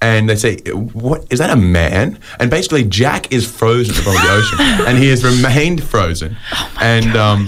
[0.01, 1.49] And they say, "What is that?
[1.49, 5.09] A man?" And basically, Jack is frozen at the bottom of the ocean, and he
[5.09, 6.37] has remained frozen.
[6.53, 7.47] Oh and um,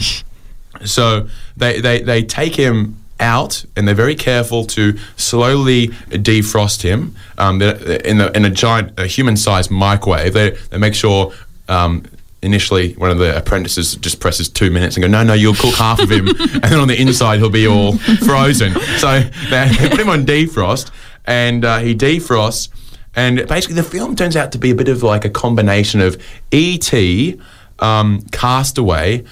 [0.84, 7.15] so they, they they take him out, and they're very careful to slowly defrost him
[7.38, 10.34] um, in the in a giant a human-sized microwave.
[10.34, 11.34] They they make sure.
[11.70, 12.04] Um,
[12.44, 15.76] Initially, one of the apprentices just presses two minutes and go, no, no, you'll cook
[15.76, 18.74] half of him, and then on the inside he'll be all frozen.
[18.98, 20.90] So they, they put him on defrost,
[21.26, 22.70] and uh, he defrosts,
[23.16, 26.22] and basically the film turns out to be a bit of like a combination of
[26.52, 27.40] E.T.,
[27.80, 29.24] um, Castaway,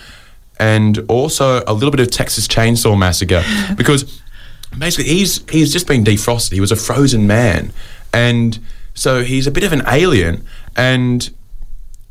[0.60, 3.44] and also a little bit of Texas Chainsaw Massacre
[3.78, 4.22] because
[4.78, 6.52] basically he's he's just been defrosted.
[6.52, 7.72] He was a frozen man,
[8.14, 8.60] and
[8.94, 10.46] so he's a bit of an alien.
[10.76, 11.30] And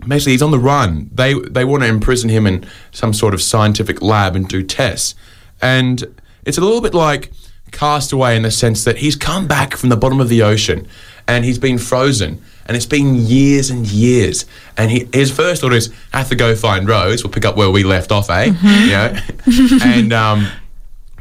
[0.07, 1.11] basically he's on the run.
[1.13, 5.15] They they want to imprison him in some sort of scientific lab and do tests.
[5.61, 7.33] And it's a little bit like
[7.73, 10.87] Castaway in the sense that he's come back from the bottom of the ocean
[11.27, 12.43] and he's been frozen.
[12.67, 14.45] And it's been years and years.
[14.77, 17.25] And he, his first thought is, have to go find Rose.
[17.25, 18.45] We'll pick up where we left off, eh?
[18.45, 19.17] You know?
[19.85, 20.49] and um,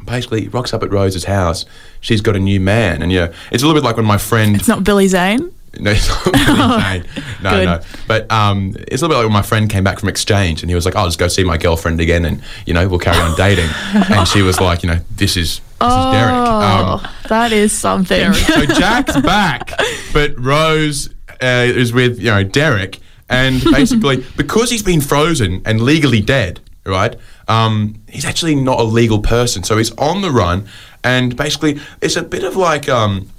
[0.06, 1.66] basically, he rocks up at Rose's house.
[2.02, 3.02] She's got a new man.
[3.02, 4.58] And, you know, it's a little bit like when my friend.
[4.58, 5.54] It's not Billy Zane.
[5.80, 7.04] No, it's not Billy
[7.44, 7.66] No, Good.
[7.66, 7.80] no.
[8.08, 10.70] But um, it's a little bit like when my friend came back from exchange and
[10.70, 13.18] he was like, I'll just go see my girlfriend again and, you know, we'll carry
[13.20, 13.70] on dating.
[13.94, 16.34] and she was like, you know, this is, this is Derek.
[16.34, 18.34] Um, Oh, that is something.
[18.34, 19.72] so Jack's back,
[20.14, 21.10] but Rose
[21.42, 23.00] uh, is with, you know, Derek.
[23.30, 27.16] And basically, because he's been frozen and legally dead, right?
[27.50, 29.64] Um, he's actually not a legal person.
[29.64, 30.68] So he's on the run.
[31.04, 32.88] And basically, it's a bit of like.
[32.90, 33.30] Um,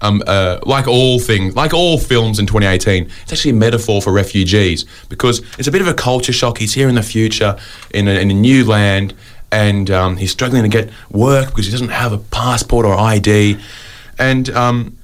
[0.00, 4.12] um, uh, like all things, like all films in 2018, it's actually a metaphor for
[4.12, 6.58] refugees because it's a bit of a culture shock.
[6.58, 7.58] He's here in the future
[7.92, 9.14] in a, in a new land
[9.52, 13.58] and um, he's struggling to get work because he doesn't have a passport or ID.
[14.18, 14.98] And um,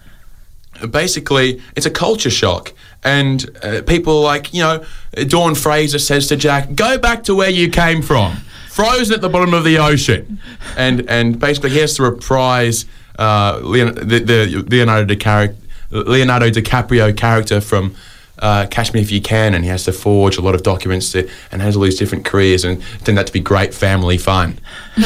[0.91, 2.73] basically, it's a culture shock.
[3.05, 4.85] And uh, people like, you know,
[5.27, 8.37] Dawn Fraser says to Jack, go back to where you came from,
[8.69, 10.41] frozen at the bottom of the ocean.
[10.77, 12.85] And, and basically, he has to reprise
[13.19, 15.55] uh, Leon- the, the Leonardo, DiCar-
[15.91, 17.95] Leonardo DiCaprio character from
[18.39, 21.13] uh, Catch Me If You Can, and he has to forge a lot of documents
[21.13, 24.19] to, and has all these different careers, and it turned out to be great family
[24.19, 24.59] fun.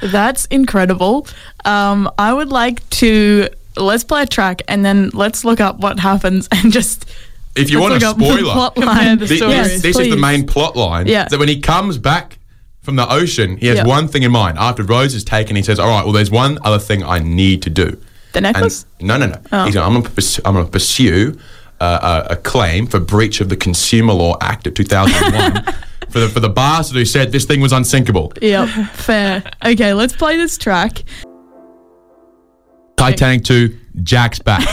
[0.00, 1.26] That's incredible.
[1.64, 6.00] Um, I would like to let's play a track and then let's look up what
[6.00, 7.08] happens and just.
[7.54, 9.18] If you want a look up the spoiler, plot line.
[9.18, 9.54] the Thi- stories.
[9.56, 11.06] this, Yes, this is the main plot line.
[11.06, 11.28] Yeah.
[11.28, 12.38] That when he comes back
[12.82, 13.84] from the ocean, he has Yeah.
[13.86, 14.58] one thing in mind.
[14.58, 17.62] After Rose is taken, he says, "All right, well, there's one other thing I need
[17.62, 17.96] to do."
[18.32, 18.86] The necklace?
[18.98, 19.38] And, no, no, no.
[19.52, 19.64] Oh.
[19.66, 21.38] He's going, I'm going to pursue, I'm going to pursue
[21.80, 25.64] uh, a, a claim for breach of the Consumer Law Act of 2001
[26.10, 28.32] for the for the bastard who said this thing was unsinkable.
[28.42, 29.42] Yep, fair.
[29.64, 31.04] Okay, let's play this track.
[32.96, 34.60] Titanic 2, Jack's back.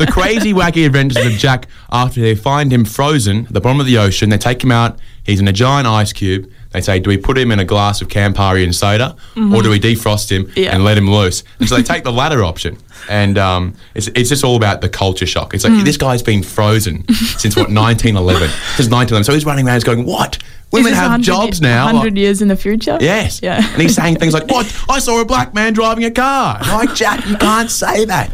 [0.00, 3.86] The crazy, wacky adventures of Jack after they find him frozen at the bottom of
[3.86, 4.28] the ocean.
[4.30, 4.98] They take him out.
[5.24, 6.50] He's in a giant ice cube.
[6.72, 9.70] They say, do we put him in a glass of Campari and soda or do
[9.70, 10.72] we defrost him Yeah.
[10.72, 11.42] and let him loose?
[11.58, 12.78] And so they take the latter option.
[13.08, 15.52] And um, it's, it's just all about the culture shock.
[15.52, 17.04] It's like, this guy's been frozen
[17.38, 18.48] since, what, 1911?
[18.76, 19.24] Since 1911.
[19.24, 20.38] So he's running around, he's going, what?
[20.72, 21.86] Women have jobs now.
[21.86, 22.96] 100 years in the future?
[23.00, 23.40] Yes.
[23.42, 23.56] Yeah.
[23.72, 24.72] And he's saying things like, "What?
[24.88, 28.04] I saw a black man driving a car." And I'm like, Jack, you can't say
[28.04, 28.32] that.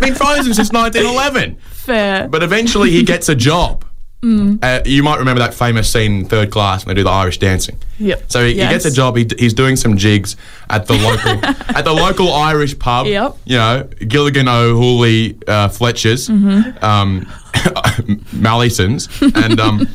[0.00, 1.56] been frozen since 1911.
[1.56, 2.26] Fair.
[2.28, 3.84] But eventually, he gets a job.
[4.22, 4.58] Mm.
[4.62, 7.38] Uh, you might remember that famous scene in third class when they do the Irish
[7.38, 7.78] dancing.
[7.98, 8.24] Yep.
[8.32, 9.16] So he, he gets a job.
[9.16, 10.36] He, he's doing some jigs
[10.70, 11.44] at the local
[11.76, 13.06] at the local Irish pub.
[13.06, 13.36] Yep.
[13.44, 16.84] You know, Gilligan O'Hooley uh, Fletcher's, Mm-hmm.
[16.84, 17.26] um,
[18.32, 19.86] Mallison's, and um,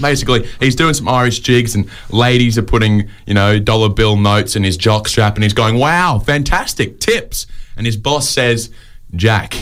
[0.00, 4.56] basically he's doing some Irish jigs, and ladies are putting you know dollar bill notes
[4.56, 8.70] in his jock strap, and he's going, "Wow, fantastic tips!" And his boss says,
[9.14, 9.54] "Jack."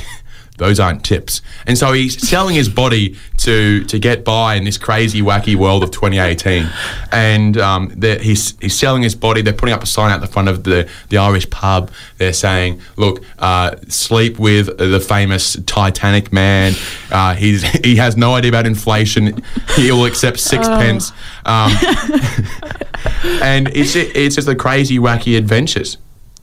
[0.59, 4.79] Those aren't tips, and so he's selling his body to to get by in this
[4.79, 6.69] crazy, wacky world of 2018.
[7.13, 9.43] And um, he's he's selling his body.
[9.43, 11.91] They're putting up a sign out the front of the the Irish pub.
[12.19, 16.75] They're saying, "Look, uh, sleep with the famous Titanic man.
[17.11, 19.43] Uh, he's he has no idea about inflation.
[19.75, 21.13] He will accept sixpence."
[21.45, 21.73] Um,
[23.43, 25.99] and it's it's just the crazy, wacky adventures.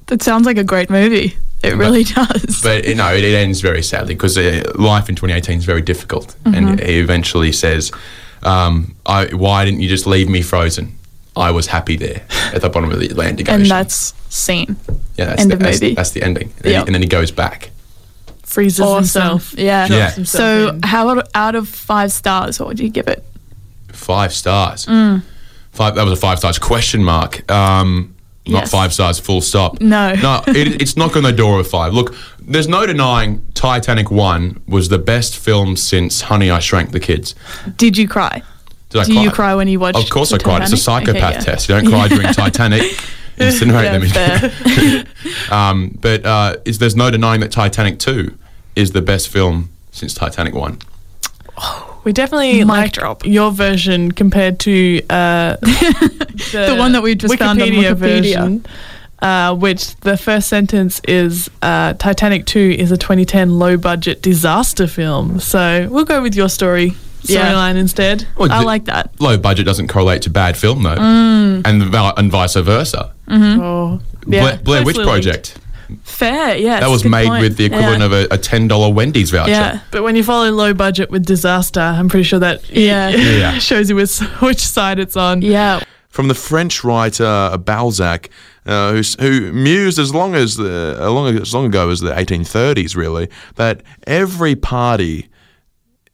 [0.08, 1.38] That sounds like a great movie.
[1.64, 2.62] It really does.
[2.62, 5.82] But you know, it, it ends very sadly because uh, life in 2018 is very
[5.82, 6.36] difficult.
[6.44, 6.56] Mm-hmm.
[6.56, 7.92] And he eventually says,
[8.44, 10.98] um, I, "Why didn't you just leave me frozen?
[11.36, 12.22] I was happy there
[12.54, 14.76] at the bottom of the Atlantic and Ocean." that's scene.
[15.18, 15.96] yeah, that's end the, of that's, movie.
[15.96, 16.48] that's the ending.
[16.58, 17.70] And, then he- and then he goes back.
[18.44, 18.98] Freezes Awesome.
[19.00, 19.54] himself.
[19.58, 19.88] Yeah.
[19.88, 20.12] Yeah.
[20.12, 20.84] Himself So, in.
[20.84, 23.24] how out- out of five stars, what would you give it?
[23.92, 24.86] Five stars.
[24.86, 25.24] Mm.
[25.72, 25.96] Five.
[25.96, 27.50] That was a five stars question mark.
[27.52, 28.13] Um,
[28.46, 28.72] not Yes.
[28.72, 29.20] five stars.
[29.20, 29.80] Full stop.
[29.82, 30.14] No.
[30.22, 30.42] No.
[30.48, 31.94] It, it's knocking on the door of five.
[31.94, 37.00] Look, there's no denying Titanic One was the best film since Honey I Shrank the
[37.00, 37.36] Kids.
[37.78, 38.42] Did you cry?
[38.90, 40.62] Did I Do you cry when you watched Of course I cried.
[40.64, 41.40] It's a psychopath Okay, yeah.
[41.40, 41.70] test.
[41.70, 42.82] You don't cry during Titanic.
[43.38, 44.48] Incinerate Yeah,
[45.48, 45.52] them.
[45.52, 48.38] um, but uh, is, there's no denying that Titanic 2
[48.76, 50.78] is the best film since Titanic 1.
[52.04, 53.26] We definitely Mic like drop.
[53.26, 57.96] your version compared to uh, the, The one that we just found on Wikipedia.
[57.98, 58.66] version,
[59.22, 64.86] uh, which the first sentence is uh, Titanic 2 is a 2010 low budget disaster
[64.88, 65.40] film.
[65.40, 66.92] So we'll go with your story
[67.24, 67.54] Yeah.
[67.54, 68.28] storyline instead.
[68.38, 69.12] Well, I like that.
[69.22, 70.96] Low budget doesn't correlate to bad film, though.
[70.98, 71.62] Mm.
[71.66, 73.14] And, and vice versa.
[73.30, 74.56] Oh, Blair, yeah.
[74.58, 75.10] Blair closely Witch linked.
[75.10, 75.58] Project.
[76.04, 76.80] Fair, yeah.
[76.80, 79.52] That was made with the equivalent of a, a ten dollar Wendy's voucher.
[79.52, 79.80] Yeah.
[79.92, 83.10] But when you follow low budget with disaster, I'm pretty sure that Yeah.
[83.44, 83.58] Yeah.
[83.60, 85.42] shows you which, which side it's on.
[85.42, 85.82] Yeah.
[86.10, 88.30] from the French writer Balzac,
[88.66, 92.12] uh, who, who mused as long as the as long as long ago as the
[92.12, 95.28] 1830s, really, that every party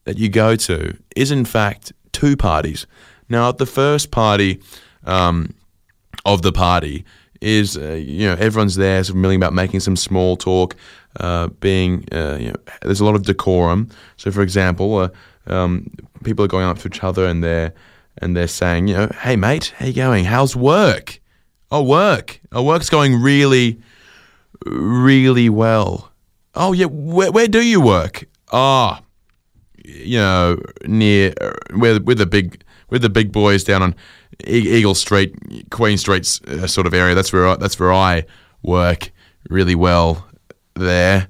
[0.05, 2.87] that you go to is in fact two parties.
[3.27, 4.59] Now, at the first party
[5.05, 5.53] um,
[6.25, 7.05] of the party
[7.41, 10.75] is uh, you know everyone's there, sort of milling about, making some small talk,
[11.19, 13.89] uh, being uh, you know there's a lot of decorum.
[14.17, 15.09] So, for example, uh,
[15.47, 15.89] um,
[16.23, 17.73] people are going up to each other and they're
[18.17, 20.25] and they're saying, you know, hey mate, how you going?
[20.25, 21.19] How's work?
[21.71, 22.41] Oh, work.
[22.51, 23.79] Oh, work's going really,
[24.65, 26.11] really well.
[26.55, 28.25] Oh yeah, where where do you work?
[28.51, 29.01] Ah,
[29.85, 33.95] you know, near uh, where with the big with the big boys down on
[34.45, 35.35] Eagle Street,
[35.69, 37.15] Queen Street uh, sort of area.
[37.15, 38.25] That's where I, that's where I
[38.61, 39.11] work
[39.49, 40.27] really well
[40.75, 41.27] there.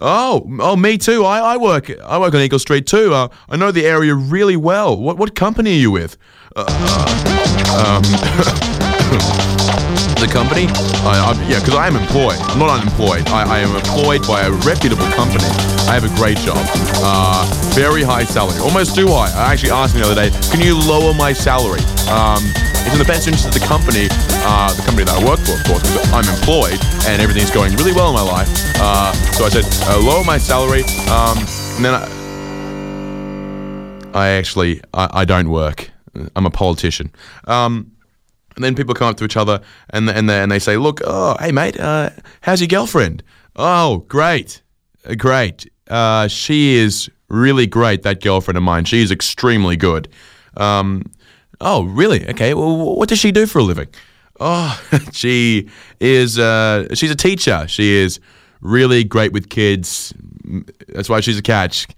[0.00, 1.24] Oh, oh, me too.
[1.24, 3.12] I, I work I work on Eagle Street too.
[3.12, 4.96] Uh, I know the area really well.
[4.96, 6.16] What what company are you with?
[6.56, 8.80] Uh, um,
[9.18, 10.66] the company?
[11.02, 12.38] I, I, yeah, because I am employed.
[12.52, 13.28] I'm not unemployed.
[13.28, 15.48] I, I am employed by a reputable company.
[15.88, 16.60] I have a great job.
[17.02, 19.32] Uh, very high salary, almost too high.
[19.32, 21.80] I actually asked me the other day, can you lower my salary?
[22.12, 22.44] Um,
[22.84, 24.08] it's in the best interest of the company,
[24.46, 27.74] uh, the company that I work for, of course, because I'm employed and everything's going
[27.76, 28.48] really well in my life.
[28.76, 30.84] Uh, so I said, uh, lower my salary.
[31.08, 31.38] Um,
[31.76, 32.04] and then I,
[34.12, 35.90] I actually, I, I don't work.
[36.34, 37.12] I'm a politician.
[37.46, 37.92] Um,
[38.60, 41.00] and then people come up to each other and and they, and they say, "Look,
[41.04, 42.10] oh, hey mate, uh,
[42.42, 43.22] how's your girlfriend?
[43.56, 44.60] Oh, great,
[45.08, 45.66] Uh, great.
[45.88, 48.02] Uh, she is really great.
[48.02, 48.84] That girlfriend of mine.
[48.84, 50.08] She is extremely good.
[50.56, 51.04] Um,
[51.60, 52.28] oh, really?
[52.28, 52.52] Okay.
[52.54, 53.88] Well, what does she do for a living?
[54.38, 54.78] Oh,
[55.12, 55.68] she
[56.00, 56.38] is.
[56.38, 57.66] Uh, she's a teacher.
[57.66, 58.20] She is
[58.60, 60.12] really great with kids.
[60.88, 61.88] That's why she's a catch.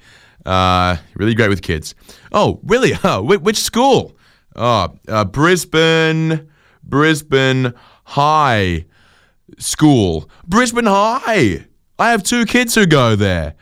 [0.47, 1.95] Uh, really great with kids.
[2.33, 2.93] Oh, really?
[3.05, 4.17] Oh, which school?
[4.57, 6.49] Oh, uh, Brisbane,
[6.85, 7.75] Brisbane
[8.05, 8.87] High
[9.59, 10.29] School.
[10.47, 11.67] Brisbane High.
[11.99, 13.55] I have two kids who go there.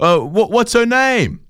[0.00, 1.40] Uh, what, what's her name?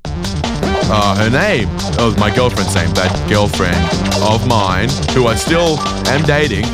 [0.91, 1.69] Uh, her name.
[1.99, 2.91] Oh, my girlfriend's name.
[2.95, 3.77] That girlfriend
[4.23, 6.65] of mine, who I still am dating.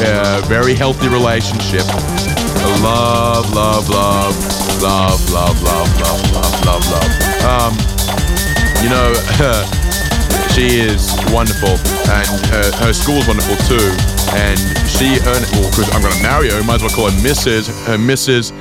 [0.00, 1.84] A very healthy relationship.
[2.80, 4.34] Love, love, love,
[4.82, 7.10] love, love, love, love, love, love.
[7.44, 7.74] Um,
[8.82, 9.12] you know,
[10.54, 11.70] she is wonderful,
[12.12, 13.88] and her, her school's wonderful too.
[14.34, 16.62] And she earned well, because I'm going to marry her.
[16.62, 17.68] Might as well call her Mrs.
[17.86, 18.52] Her Mrs.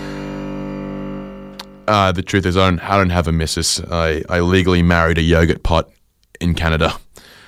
[1.87, 3.81] Uh, the truth is, I don't, I don't have a missus.
[3.91, 5.91] I, I legally married a yogurt pot
[6.39, 6.97] in Canada.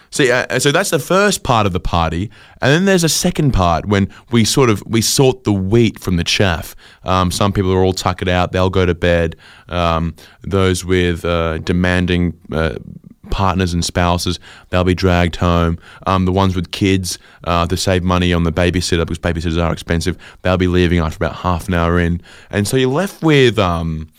[0.09, 2.29] See, uh, so that's the first part of the party,
[2.61, 6.17] and then there's a second part when we sort of we sort the wheat from
[6.17, 6.75] the chaff.
[7.03, 9.37] Um, some people are all tuckered out; they'll go to bed.
[9.69, 12.75] Um, those with uh, demanding uh,
[13.33, 15.79] partners and spouses, they'll be dragged home.
[16.05, 19.73] Um, the ones with kids uh, to save money on the babysitter because babysitters are
[19.73, 22.21] expensive, they'll be leaving after about half an hour in,
[22.51, 23.57] and so you're left with.
[23.59, 24.09] Um,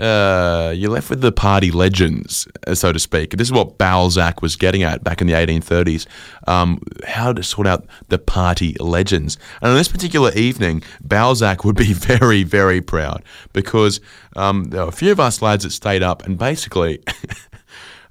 [0.00, 3.30] uh, you're left with the party legends, so to speak.
[3.30, 6.06] This is what Balzac was getting at back in the 1830s.
[6.46, 9.38] Um, how to sort out the party legends.
[9.62, 13.22] And on this particular evening, Balzac would be very, very proud
[13.54, 14.00] because
[14.36, 17.02] um, there were a few of us lads that stayed up, and basically,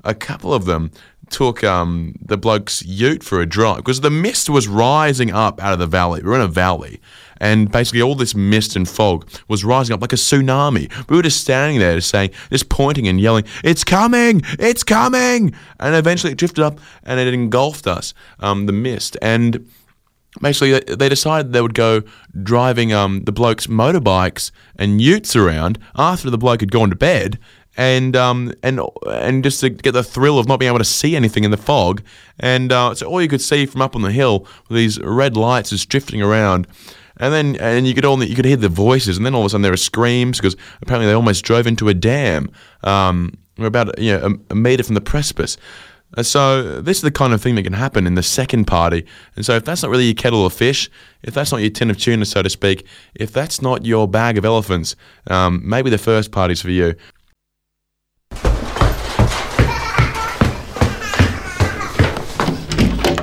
[0.06, 0.92] a couple of them
[1.30, 5.74] took um, the bloke's ute for a drive because the mist was rising up out
[5.74, 6.22] of the valley.
[6.22, 7.02] We were in a valley,
[7.38, 10.92] and basically all this mist and fog was rising up like a tsunami.
[11.10, 14.44] We were just standing there, just saying, just pointing and yelling, "It's coming!
[14.60, 19.66] It's coming!" And eventually it drifted up and it engulfed us, um, the mist, and
[20.42, 22.04] basically they- they decided they would go
[22.44, 27.40] driving um, the bloke's motorbikes and utes around after the bloke had gone to bed
[27.78, 31.16] and um, and and just to get the thrill of not being able to see
[31.16, 32.02] anything in the fog
[32.40, 35.36] and uh, so all you could see from up on the hill were these red
[35.36, 36.68] lights just drifting around
[37.18, 39.48] and then and you could only you could hear the voices and then all of
[39.48, 42.50] a sudden there were screams because apparently they almost drove into a dam
[42.84, 45.58] um, about you know a, a meter from the precipice
[46.22, 49.06] so this is the kind of thing that can happen in the second party.
[49.36, 50.90] And so if that's not really your kettle of fish,
[51.24, 54.38] if that's not your tin of tuna, so to speak, if that's not your bag
[54.38, 54.96] of elephants,
[55.28, 56.96] um, maybe the first party's for you.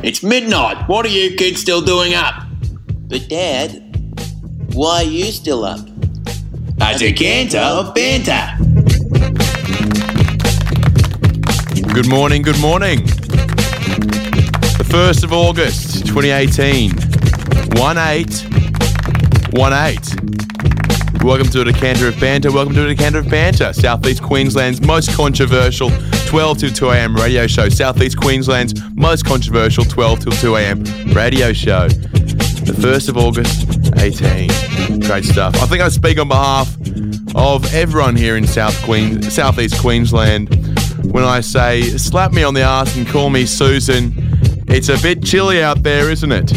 [0.13, 0.89] It's midnight.
[0.89, 2.35] What are you kids still doing up?
[3.09, 3.71] But Dad,
[4.73, 5.79] why are you still up?
[6.81, 8.57] A decanter of banter.
[11.95, 13.05] Good morning, good morning.
[14.75, 16.91] The 1st of August, 2018.
[17.79, 18.47] 1 8
[19.53, 21.23] 1 8.
[21.23, 22.51] Welcome to a decanter of banter.
[22.51, 23.73] Welcome to a decanter of banter.
[23.73, 25.91] Southeast Queensland's most controversial
[26.33, 27.15] 12 till 2 a.m.
[27.15, 27.69] radio show.
[27.69, 30.83] Southeast Queensland's most controversial 12 till 2 a.m.
[31.13, 31.89] radio show.
[31.89, 33.69] The 1st of August,
[33.99, 35.01] 18.
[35.01, 35.55] Great stuff.
[35.57, 36.75] I think I speak on behalf
[37.35, 40.49] of everyone here in South Queen, Southeast Queensland
[41.13, 44.15] when I say slap me on the ass and call me Susan.
[44.69, 46.51] It's a bit chilly out there, isn't it?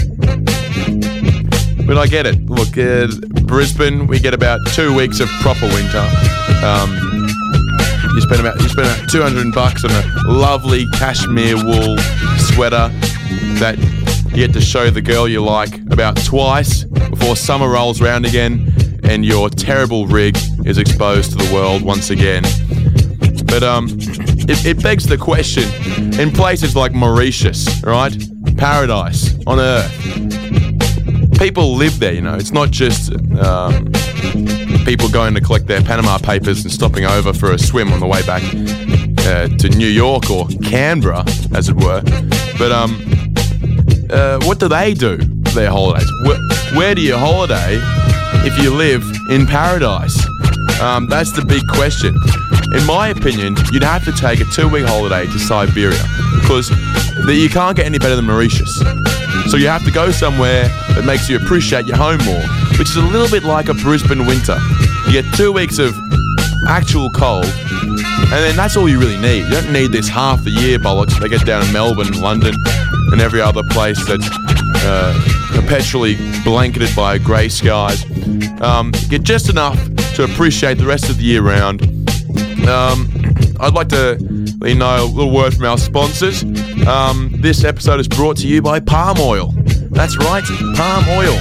[1.85, 2.45] But I get it.
[2.45, 3.07] Look, uh,
[3.43, 6.09] Brisbane, we get about two weeks of proper winter.
[6.63, 7.14] Um,
[8.15, 11.97] you spend about you spend about 200 bucks on a lovely cashmere wool
[12.37, 12.89] sweater
[13.59, 13.75] that
[14.29, 18.73] you get to show the girl you like about twice before summer rolls round again
[19.03, 22.43] and your terrible rig is exposed to the world once again.
[23.45, 23.87] But um,
[24.49, 25.63] it, it begs the question:
[26.19, 28.15] in places like Mauritius, right,
[28.57, 29.91] paradise on Earth,
[31.37, 32.13] people live there.
[32.13, 33.91] You know, it's not just um,
[34.85, 38.05] people going to collect their Panama papers and stopping over for a swim on the
[38.05, 38.43] way back
[39.25, 41.23] uh, to New York or Canberra,
[41.55, 42.01] as it were.
[42.57, 43.03] But um,
[44.11, 46.09] uh, what do they do for their holidays?
[46.23, 46.39] Where,
[46.75, 47.79] where do you holiday
[48.47, 50.17] if you live in paradise?
[50.79, 52.15] Um, that's the big question.
[52.77, 56.01] In my opinion, you'd have to take a two-week holiday to Siberia
[56.41, 56.69] because
[57.27, 58.75] you can't get any better than Mauritius.
[59.49, 62.43] So you have to go somewhere that makes you appreciate your home more,
[62.77, 64.57] which is a little bit like a Brisbane winter.
[65.05, 65.95] You get two weeks of
[66.67, 69.45] actual cold, and then that's all you really need.
[69.45, 72.55] You don't need this half the year bollocks they get down in Melbourne, London,
[73.11, 74.27] and every other place that's
[74.83, 75.13] uh,
[75.53, 78.03] perpetually blanketed by grey skies.
[78.61, 79.79] Um, get just enough
[80.15, 81.81] to appreciate the rest of the year round.
[82.67, 83.07] Um,
[83.59, 84.17] I'd like to
[84.59, 86.43] let you know a little word from our sponsors.
[86.87, 89.53] Um, this episode is brought to you by palm oil.
[89.91, 90.43] That's right,
[90.75, 91.37] palm oil.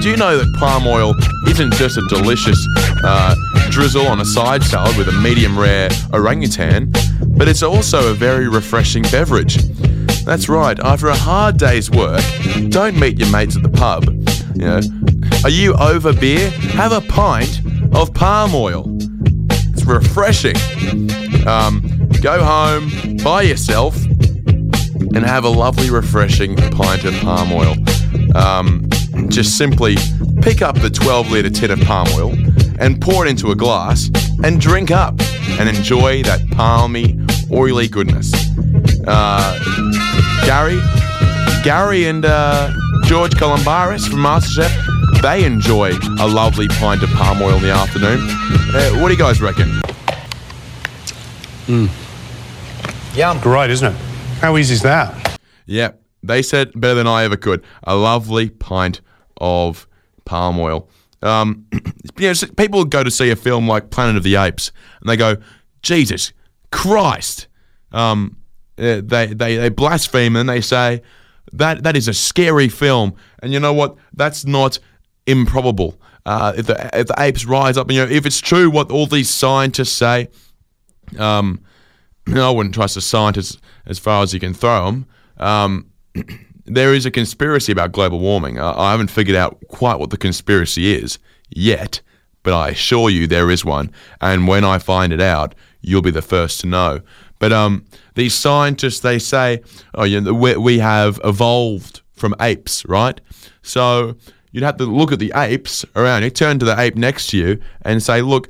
[0.00, 1.12] Do you know that palm oil
[1.48, 2.64] isn't just a delicious
[3.02, 3.34] uh,
[3.68, 6.92] drizzle on a side salad with a medium rare orangutan,
[7.36, 9.56] but it's also a very refreshing beverage?
[10.24, 12.22] That's right, after a hard day's work,
[12.68, 14.04] don't meet your mates at the pub.
[14.54, 14.80] You know,
[15.42, 16.50] are you over beer?
[16.50, 17.60] Have a pint
[17.92, 18.84] of palm oil.
[19.72, 20.56] It's refreshing.
[21.46, 27.74] Um, go home by yourself and have a lovely, refreshing pint of palm oil.
[28.36, 28.87] Um,
[29.28, 29.96] just simply
[30.42, 32.32] pick up the 12 litre tin of palm oil
[32.80, 34.10] and pour it into a glass
[34.44, 35.14] and drink up
[35.58, 37.18] and enjoy that palmy,
[37.52, 38.32] oily goodness.
[39.06, 39.58] Uh,
[40.44, 40.80] Gary,
[41.64, 42.72] Gary and uh,
[43.04, 48.20] George Calombaris from MasterChef, they enjoy a lovely pint of palm oil in the afternoon.
[48.74, 49.68] Uh, what do you guys reckon?
[53.14, 53.98] Yeah, great, isn't it?
[54.40, 55.38] How easy is that?
[55.66, 57.64] Yeah, they said better than I ever could.
[57.82, 59.00] A lovely pint
[59.38, 59.86] of
[60.24, 60.88] palm oil.
[61.22, 61.66] Um,
[62.18, 65.16] you know, people go to see a film like Planet of the Apes, and they
[65.16, 65.36] go,
[65.82, 66.32] "Jesus
[66.70, 67.48] Christ!"
[67.92, 68.36] Um,
[68.78, 71.02] uh, they they they blaspheme and they say
[71.52, 73.14] that that is a scary film.
[73.40, 73.96] And you know what?
[74.14, 74.78] That's not
[75.26, 76.00] improbable.
[76.26, 79.06] Uh, if the if the apes rise up, you know, if it's true what all
[79.06, 80.28] these scientists say,
[81.18, 81.60] um,
[82.28, 85.06] I wouldn't trust a scientist as far as you can throw them.
[85.38, 85.90] Um,
[86.68, 88.58] there is a conspiracy about global warming.
[88.58, 91.18] Uh, I haven't figured out quite what the conspiracy is
[91.50, 92.00] yet,
[92.42, 93.90] but I assure you there is one.
[94.20, 97.00] And when I find it out, you'll be the first to know.
[97.38, 99.62] But um, these scientists, they say,
[99.94, 103.20] oh, you know, we, we have evolved from apes, right?
[103.62, 104.16] So
[104.50, 107.38] you'd have to look at the apes around you, turn to the ape next to
[107.38, 108.48] you, and say, look,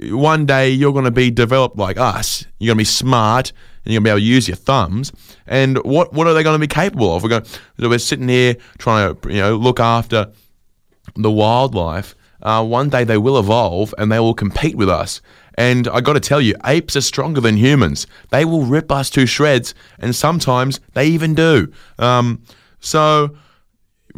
[0.00, 2.46] one day you're going to be developed like us.
[2.58, 3.52] You're going to be smart
[3.84, 5.12] and you're going to be able to use your thumbs.
[5.48, 7.22] And what what are they going to be capable of?
[7.22, 7.44] We're going
[7.78, 10.30] we're sitting here trying to you know look after
[11.16, 12.14] the wildlife.
[12.40, 15.20] Uh, one day they will evolve and they will compete with us.
[15.56, 18.06] And I got to tell you, apes are stronger than humans.
[18.30, 21.72] They will rip us to shreds, and sometimes they even do.
[21.98, 22.44] Um,
[22.78, 23.36] so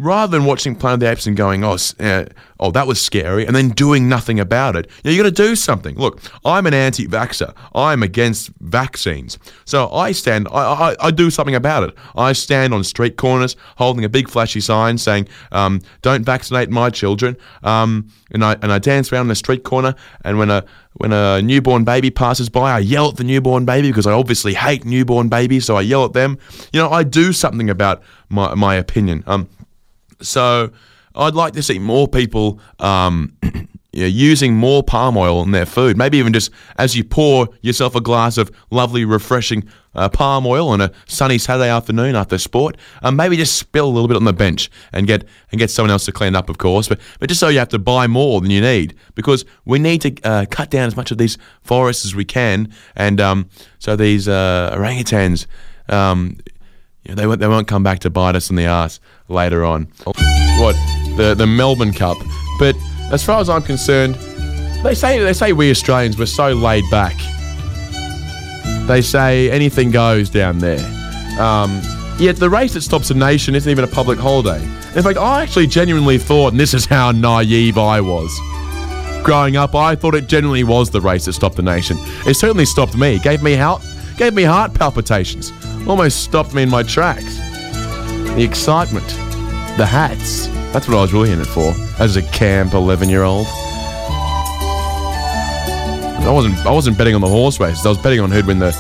[0.01, 2.25] rather than watching Planet of the Apes and going, oh, uh,
[2.59, 5.49] oh, that was scary, and then doing nothing about it, you know, you got to
[5.49, 5.95] do something.
[5.97, 7.55] Look, I'm an anti-vaxxer.
[7.75, 9.39] I'm against vaccines.
[9.65, 11.95] So I stand, I, I, I do something about it.
[12.17, 16.91] I stand on street corners holding a big flashy sign saying, um, don't vaccinate my
[16.91, 17.37] children.
[17.63, 19.95] Um, and I, and I dance around the street corner,
[20.25, 23.89] and when a, when a newborn baby passes by, I yell at the newborn baby
[23.89, 26.39] because I obviously hate newborn babies, so I yell at them.
[26.73, 29.25] You know, I do something about my, my opinion.
[29.27, 29.49] Um,
[30.23, 30.71] so
[31.15, 33.37] I'd like to see more people um,
[33.93, 35.97] you know, using more palm oil in their food.
[35.97, 40.69] Maybe even just as you pour yourself a glass of lovely, refreshing uh, palm oil
[40.69, 44.25] on a sunny Saturday afternoon after sport, uh, maybe just spill a little bit on
[44.25, 46.89] the bench and get and get someone else to clean up, of course.
[46.89, 50.01] But but just so you have to buy more than you need because we need
[50.03, 53.49] to uh, cut down as much of these forests as we can, and um,
[53.79, 55.47] so these uh, orangutans.
[55.89, 56.39] Um,
[57.11, 59.89] know, they won't, they won't come back to bite us in the ass later on.
[60.05, 60.77] What
[61.17, 62.17] the the Melbourne Cup,
[62.59, 62.75] but
[63.13, 64.15] as far as I'm concerned,
[64.83, 67.17] they say they say we Australians we're so laid back.
[68.87, 70.81] They say anything goes down there.
[71.41, 71.81] Um,
[72.19, 74.63] yet the race that stops a nation isn't even a public holiday.
[74.97, 78.37] In fact, I actually genuinely thought, and this is how naive I was.
[79.23, 81.97] Growing up, I thought it genuinely was the race that stopped the nation.
[82.27, 83.17] It certainly stopped me.
[83.17, 83.83] It Gave me heart,
[84.21, 85.51] gave me heart palpitations.
[85.89, 87.39] Almost stopped me in my tracks.
[88.35, 89.09] The excitement,
[89.79, 90.47] the hats.
[90.75, 93.47] That's what I was really in it for as a camp 11 year old.
[96.27, 97.87] I wasn't I wasn't betting on the horse races.
[97.87, 98.73] I was betting on who'd win the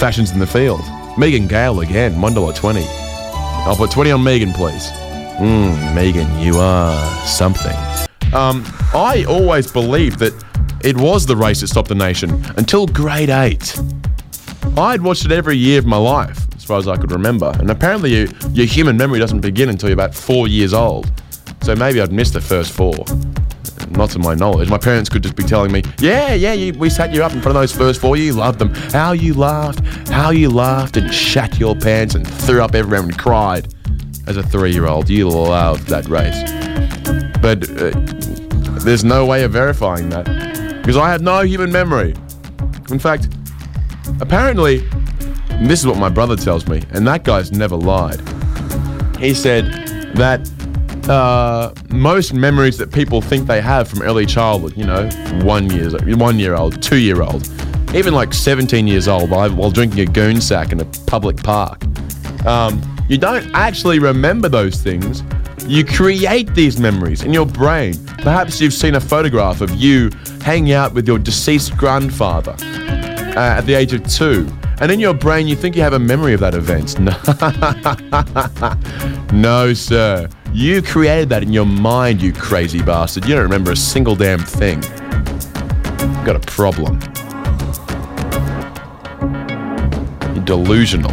[0.00, 0.80] fashions in the field.
[1.18, 2.86] Megan Gale again, one dollar twenty.
[2.88, 4.88] I'll put twenty on Megan, please.
[5.36, 7.76] Mmm, Megan, you are something.
[8.32, 10.32] Um, I always believed that
[10.82, 13.78] it was the race that stopped the nation until grade eight.
[14.76, 17.50] I'd watched it every year of my life, as far as I could remember.
[17.58, 21.10] And apparently, you, your human memory doesn't begin until you're about four years old.
[21.62, 22.94] So maybe I'd missed the first four.
[23.90, 24.68] Not to my knowledge.
[24.68, 27.40] My parents could just be telling me, yeah, yeah, you, we sat you up in
[27.40, 28.18] front of those first four.
[28.18, 28.74] You loved them.
[28.92, 33.16] How you laughed, how you laughed and shat your pants and threw up everywhere and
[33.16, 33.72] cried.
[34.26, 36.42] As a three year old, you loved that race.
[37.40, 37.92] But uh,
[38.80, 40.26] there's no way of verifying that
[40.82, 42.14] because I have no human memory.
[42.90, 43.28] In fact,
[44.20, 44.78] apparently,
[45.62, 48.20] this is what my brother tells me, and that guy's never lied.
[49.18, 49.64] He said
[50.14, 50.48] that
[51.08, 55.08] uh, most memories that people think they have from early childhood, you know,
[55.44, 57.48] one years, one year old, two year old,
[57.94, 61.82] even like 17 years old, while, while drinking a goon sack in a public park.
[62.44, 65.22] Um, you don't actually remember those things.
[65.66, 67.94] You create these memories in your brain.
[68.18, 70.10] Perhaps you've seen a photograph of you
[70.42, 72.56] hanging out with your deceased grandfather
[73.36, 74.48] uh, at the age of two.
[74.80, 76.98] And in your brain, you think you have a memory of that event.
[79.32, 80.28] no, sir.
[80.52, 83.26] You created that in your mind, you crazy bastard.
[83.26, 84.80] You don't remember a single damn thing.
[86.24, 86.98] Got a problem.
[90.34, 91.12] You're delusional.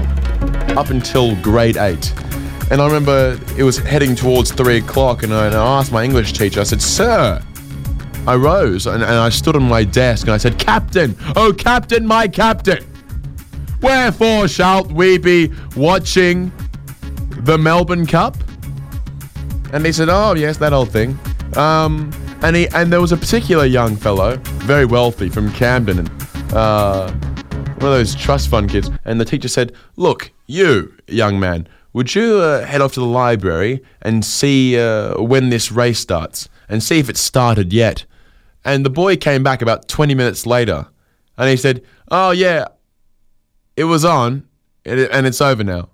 [0.78, 2.14] Up until grade eight.
[2.72, 6.62] And I remember it was heading towards three o'clock, and I asked my English teacher,
[6.62, 7.42] I said, Sir,
[8.26, 12.06] I rose and, and I stood on my desk and I said, Captain, oh, Captain,
[12.08, 12.86] my Captain,
[13.82, 16.52] wherefore shalt we be watching
[17.44, 18.38] the Melbourne Cup?
[19.74, 21.18] And he said, "Oh yes, that old thing."
[21.56, 22.12] Um,
[22.44, 27.12] and he and there was a particular young fellow, very wealthy, from Camden, and uh,
[27.12, 28.92] one of those trust fund kids.
[29.04, 33.08] And the teacher said, "Look, you young man, would you uh, head off to the
[33.08, 38.06] library and see uh, when this race starts, and see if it's started yet?"
[38.66, 40.88] And the boy came back about 20 minutes later,
[41.38, 42.68] and he said, "Oh yeah,
[43.76, 44.44] it was on,
[44.86, 45.90] and it's over now."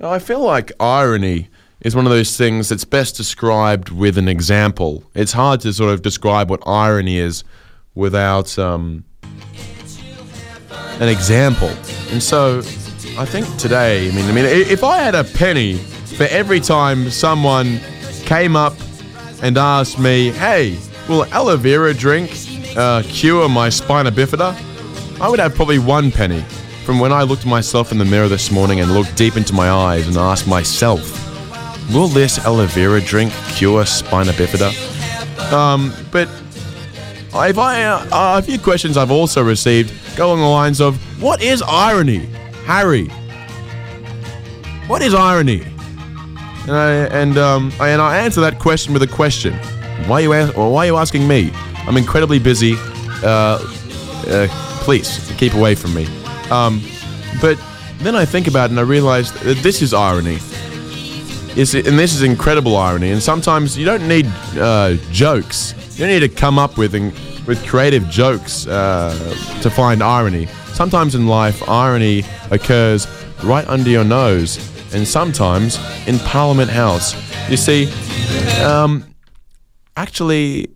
[0.00, 1.48] I feel like irony
[1.80, 5.04] is one of those things that's best described with an example.
[5.14, 7.44] It's hard to sort of describe what irony is
[7.94, 9.04] without um,
[11.00, 11.70] an example.
[12.10, 12.58] And so
[13.18, 17.10] I think today, I mean, I mean, if I had a penny for every time
[17.10, 17.80] someone
[18.24, 18.74] came up
[19.42, 20.78] and asked me, "Hey,
[21.10, 22.30] will aloe vera drink
[22.76, 24.54] uh, cure my spina bifida?"
[25.20, 26.40] I would have probably one penny
[26.84, 29.68] from when I looked myself in the mirror this morning and looked deep into my
[29.70, 31.02] eyes and asked myself.
[31.92, 34.72] Will this aloe vera drink cure spina bifida?
[35.52, 36.28] Um, but
[37.34, 41.42] I've, I, uh, a few questions I've also received go along the lines of What
[41.42, 42.26] is irony?
[42.64, 43.08] Harry.
[44.86, 45.62] What is irony?
[46.62, 49.58] And I, and, um, I, and I answer that question with a question.
[50.06, 51.50] Why are you, ask, why are you asking me?
[51.86, 52.74] I'm incredibly busy.
[53.22, 53.58] Uh,
[54.26, 54.46] uh,
[54.82, 56.06] please, keep away from me.
[56.50, 56.82] Um,
[57.40, 57.58] but
[57.98, 60.38] then I think about it and I realize that this is irony
[61.56, 63.10] is, and this is incredible irony.
[63.10, 64.26] And sometimes you don't need
[64.56, 65.74] uh, jokes.
[65.92, 66.94] You don't need to come up with
[67.46, 69.12] with creative jokes uh,
[69.62, 70.46] to find irony.
[70.72, 73.06] Sometimes in life, irony occurs
[73.42, 74.58] right under your nose,
[74.94, 77.14] and sometimes in Parliament House.
[77.50, 77.90] You see,
[78.62, 79.04] um,
[80.00, 80.70] actually,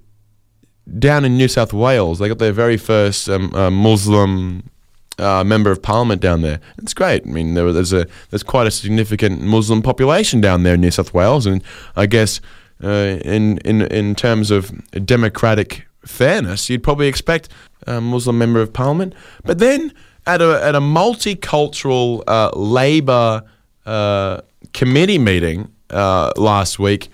[0.98, 4.70] down in New South Wales, they got their very first um, uh, Muslim
[5.18, 6.60] uh, member of parliament down there.
[6.78, 7.22] It's great.
[7.26, 10.90] I mean, there, there's a there's quite a significant Muslim population down there in New
[10.90, 11.62] South Wales, and
[11.96, 12.40] I guess
[12.82, 14.70] uh, in in in terms of
[15.06, 17.48] democratic fairness, you'd probably expect
[17.86, 19.14] a Muslim member of parliament.
[19.44, 19.92] But then
[20.26, 23.42] at a, at a multicultural uh, Labour
[23.86, 24.40] uh,
[24.72, 27.08] committee meeting uh, last week,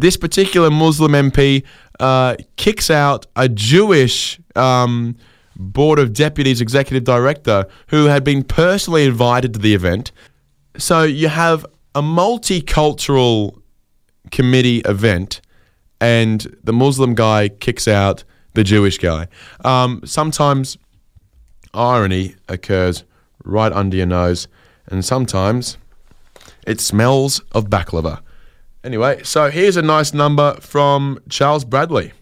[0.00, 1.64] this particular Muslim MP
[2.00, 5.16] uh, kicks out a Jewish um,
[5.56, 10.12] Board of Deputies executive director who had been personally invited to the event.
[10.76, 13.58] So you have a multicultural
[14.30, 15.40] committee event,
[15.98, 19.28] and the Muslim guy kicks out the Jewish guy.
[19.64, 20.76] Um, sometimes
[21.72, 23.04] irony occurs
[23.44, 24.46] right under your nose,
[24.88, 25.78] and sometimes
[26.66, 28.20] it smells of baklava.
[28.86, 32.12] Anyway, so here's a nice number from Charles Bradley.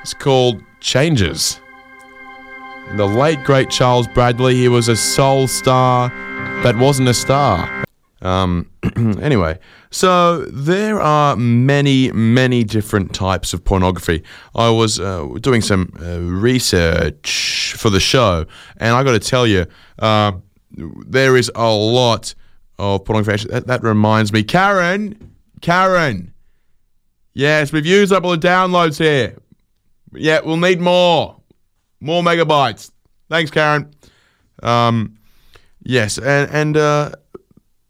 [0.00, 1.58] It's called Changes.
[2.94, 6.10] The late great Charles Bradley, he was a soul star
[6.62, 7.84] that wasn't a star.
[8.22, 8.70] Um,
[9.20, 9.58] anyway,
[9.90, 14.22] so there are many, many different types of pornography.
[14.54, 18.46] I was uh, doing some uh, research for the show,
[18.76, 19.66] and I got to tell you,
[19.98, 20.30] uh,
[20.76, 22.36] there is a lot
[22.78, 23.48] of pornography.
[23.48, 25.33] That, that reminds me, Karen,
[25.64, 26.34] Karen.
[27.32, 29.38] Yes, we've used up all the downloads here.
[30.12, 31.40] Yeah, we'll need more,
[32.00, 32.90] more megabytes.
[33.30, 33.90] Thanks, Karen.
[34.62, 35.16] Um,
[35.82, 37.12] yes, and and uh,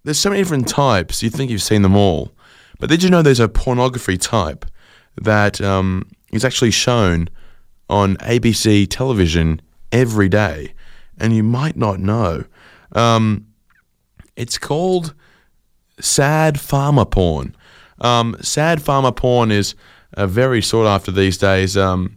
[0.05, 1.21] there's so many different types.
[1.21, 2.31] You think you've seen them all,
[2.79, 4.65] but did you know there's a pornography type
[5.21, 7.29] that um, is actually shown
[7.91, 9.61] on ABC television
[9.91, 10.75] every day,
[11.19, 12.45] and you might not know.
[12.93, 13.49] Um,
[14.37, 15.13] it's called
[15.99, 17.57] sad farmer porn.
[18.01, 19.75] Um, sad farmer porn is
[20.17, 21.77] uh, very sought after these days.
[21.77, 22.17] Um,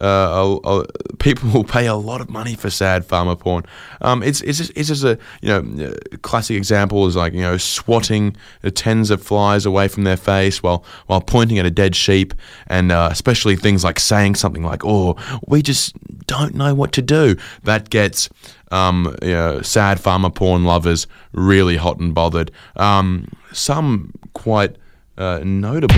[0.00, 0.84] uh,
[1.18, 3.64] people will pay a lot of money for sad farmer porn.
[4.00, 7.42] Um, it's it's just, it's just a you know uh, classic example is like you
[7.42, 8.36] know swatting
[8.74, 12.34] tens of flies away from their face while while pointing at a dead sheep,
[12.66, 15.16] and uh, especially things like saying something like "Oh,
[15.46, 15.94] we just
[16.26, 18.28] don't know what to do." That gets
[18.72, 22.50] um, you know, sad farmer porn lovers really hot and bothered.
[22.74, 24.76] Um, some quite
[25.16, 25.94] uh, notable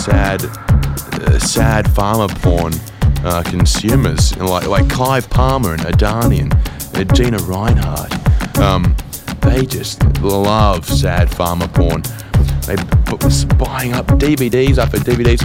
[0.00, 2.72] sad uh, sad farmer porn
[3.24, 8.58] uh, consumers like like Clive Palmer and Adani and Gina Rinehart.
[8.58, 8.96] Um,
[9.42, 12.02] they just love sad farmer porn.
[12.66, 15.42] They b- buying up DVDs after DVDs.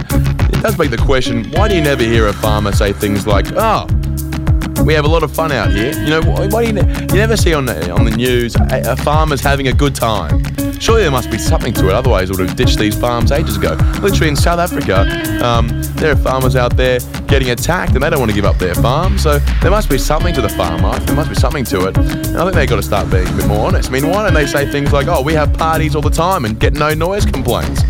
[0.54, 3.46] It does make the question: Why do you never hear a farmer say things like,
[3.52, 3.86] "Oh"?
[4.84, 5.92] We have a lot of fun out here.
[5.92, 8.54] You know, why, why do you, ne- you never see on the, on the news
[8.54, 10.44] a, a farmer's having a good time?
[10.78, 11.92] Surely there must be something to it.
[11.92, 13.76] Otherwise, we would have ditched these farms ages ago.
[14.00, 15.00] Literally in South Africa,
[15.44, 18.58] um, there are farmers out there getting attacked, and they don't want to give up
[18.58, 19.18] their farm.
[19.18, 21.04] So there must be something to the farm life.
[21.06, 21.96] There must be something to it.
[21.96, 23.88] And I think they've got to start being a bit more honest.
[23.88, 26.44] I mean, why don't they say things like, "Oh, we have parties all the time
[26.44, 27.82] and get no noise complaints"?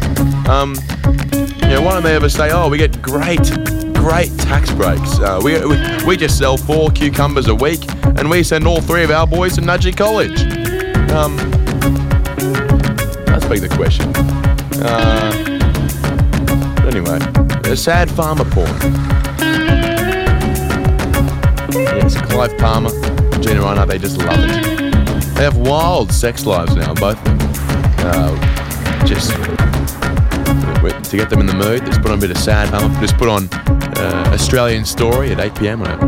[0.49, 0.77] Um,
[1.63, 3.51] you know, why don't they ever say, "Oh, we get great."
[3.95, 5.19] Great tax breaks.
[5.19, 5.77] Uh, we, we,
[6.07, 9.57] we just sell four cucumbers a week and we send all three of our boys
[9.57, 10.41] to Nudgee College.
[11.11, 11.37] Um,
[13.37, 14.11] that's big the question.
[14.83, 15.31] Uh,
[16.87, 17.19] anyway,
[17.71, 18.67] a sad farmer porn.
[21.71, 22.91] Yes, Clive Palmer,
[23.43, 25.35] Gina Rinehart, they just love it.
[25.35, 27.39] They have wild sex lives now, both of them.
[27.99, 29.33] Uh, just
[31.11, 32.99] to get them in the mood, just put on a bit of sad farmer.
[33.01, 35.83] Just put on uh, Australian Story at 8 p.m.
[35.83, 35.99] on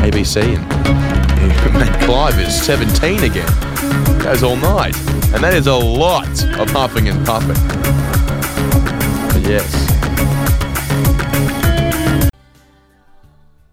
[0.00, 4.22] ABC, and, and Clive is 17 again.
[4.22, 4.94] Goes all night,
[5.34, 7.56] and that is a lot of huffing and puffing.
[9.32, 9.86] But yes.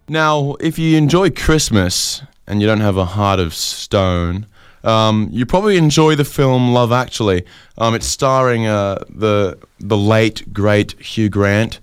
[0.08, 4.46] Now, if you enjoy Christmas and you don't have a heart of stone,
[4.84, 7.44] um, you probably enjoy the film Love Actually.
[7.78, 11.80] Um, it's starring uh, the the late great Hugh Grant.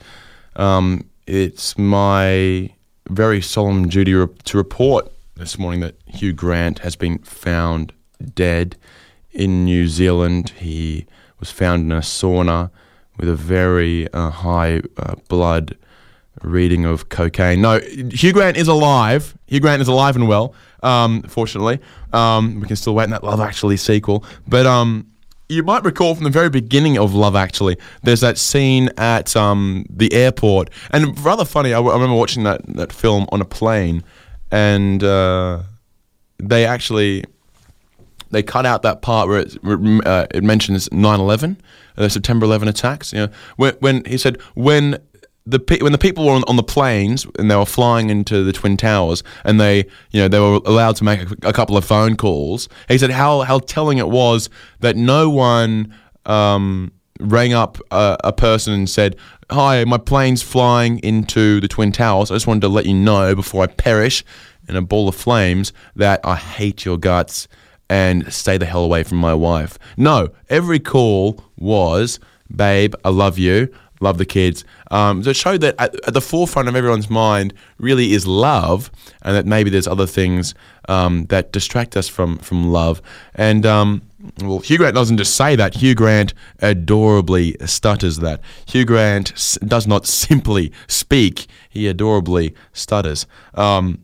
[0.56, 2.72] Um, it's my
[3.10, 7.92] very solemn duty re- to report this morning that Hugh Grant has been found
[8.36, 8.76] dead
[9.34, 10.50] in New Zealand.
[10.58, 11.06] He
[11.40, 12.70] was found in a sauna
[13.18, 15.78] with a very uh, high uh, blood
[16.42, 17.62] reading of cocaine.
[17.62, 19.38] No, Hugh Grant is alive.
[19.48, 20.54] Hugh Grant is alive and well.
[20.82, 21.80] Um, fortunately,
[22.14, 24.26] um, we can still wait in that Love Actually sequel.
[24.48, 25.08] But um,
[25.50, 29.86] you might recall from the very beginning of Love Actually, there's that scene at um,
[29.90, 31.70] the airport, and rather funny.
[31.74, 34.04] I, w- I remember watching that that film on a plane,
[34.50, 35.62] and uh,
[36.40, 37.26] they actually
[38.32, 39.58] they cut out that part where it,
[40.06, 41.58] uh, it mentions 9/11,
[41.96, 43.14] the September 11 attacks.
[43.14, 43.28] You know,
[43.58, 44.98] when, when he said when
[45.46, 48.44] the pe- when the people were on, on the planes and they were flying into
[48.44, 51.76] the twin towers and they you know they were allowed to make a, a couple
[51.76, 54.50] of phone calls he said how how telling it was
[54.82, 55.92] that no one
[56.26, 59.16] um, rang up a, a person and said,
[59.50, 62.32] "Hi, my plane's flying into the Twin Towers.
[62.32, 64.24] I just wanted to let you know before I perish
[64.68, 67.48] in a ball of flames that I hate your guts
[67.92, 70.18] and stay the hell away from my wife." No,
[70.50, 72.20] every call was,
[72.54, 73.68] "Babe, I love you."
[74.04, 74.66] Love the kids.
[74.90, 78.90] Um, so it showed that at, at the forefront of everyone's mind really is love,
[79.22, 80.56] and that maybe there's other things
[80.90, 83.00] um, that distract us from from love.
[83.36, 84.02] And um,
[84.40, 85.76] well, Hugh Grant doesn't just say that.
[85.76, 86.34] Hugh Grant
[86.64, 88.42] adorably stutters that.
[88.66, 93.28] Hugh Grant s- does not simply speak; he adorably stutters.
[93.54, 94.00] Um,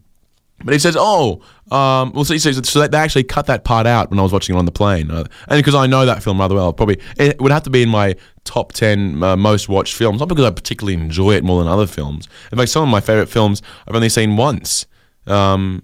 [0.63, 4.09] but he says, "Oh, um, well." So says, so they actually cut that part out
[4.09, 6.39] when I was watching it on the plane, uh, and because I know that film
[6.39, 9.93] rather well, probably it would have to be in my top ten uh, most watched
[9.93, 10.19] films.
[10.19, 12.27] Not because I particularly enjoy it more than other films.
[12.51, 14.85] In fact, some of my favorite films I've only seen once.
[15.25, 15.83] Um,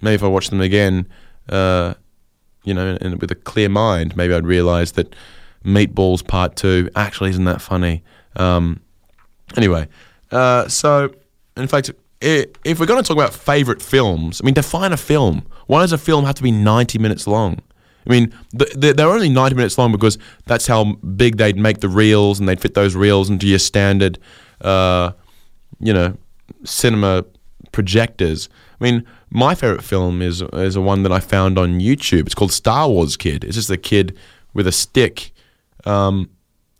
[0.00, 1.06] maybe if I watch them again,
[1.48, 1.94] uh,
[2.64, 5.14] you know, and with a clear mind, maybe I'd realize that
[5.64, 8.02] Meatballs Part Two actually isn't that funny.
[8.36, 8.80] Um,
[9.56, 9.88] anyway,
[10.30, 11.12] uh, so
[11.56, 11.90] in fact,
[12.20, 15.46] if we're going to talk about favorite films, I mean, define a film.
[15.66, 17.60] Why does a film have to be ninety minutes long?
[18.06, 21.80] I mean, th- th- they're only ninety minutes long because that's how big they'd make
[21.80, 24.18] the reels, and they'd fit those reels into your standard,
[24.60, 25.12] uh,
[25.78, 26.16] you know,
[26.64, 27.24] cinema
[27.72, 28.48] projectors.
[28.80, 32.26] I mean, my favorite film is is a one that I found on YouTube.
[32.26, 33.44] It's called Star Wars Kid.
[33.44, 34.16] It's just a kid
[34.54, 35.32] with a stick.
[35.84, 36.30] Um,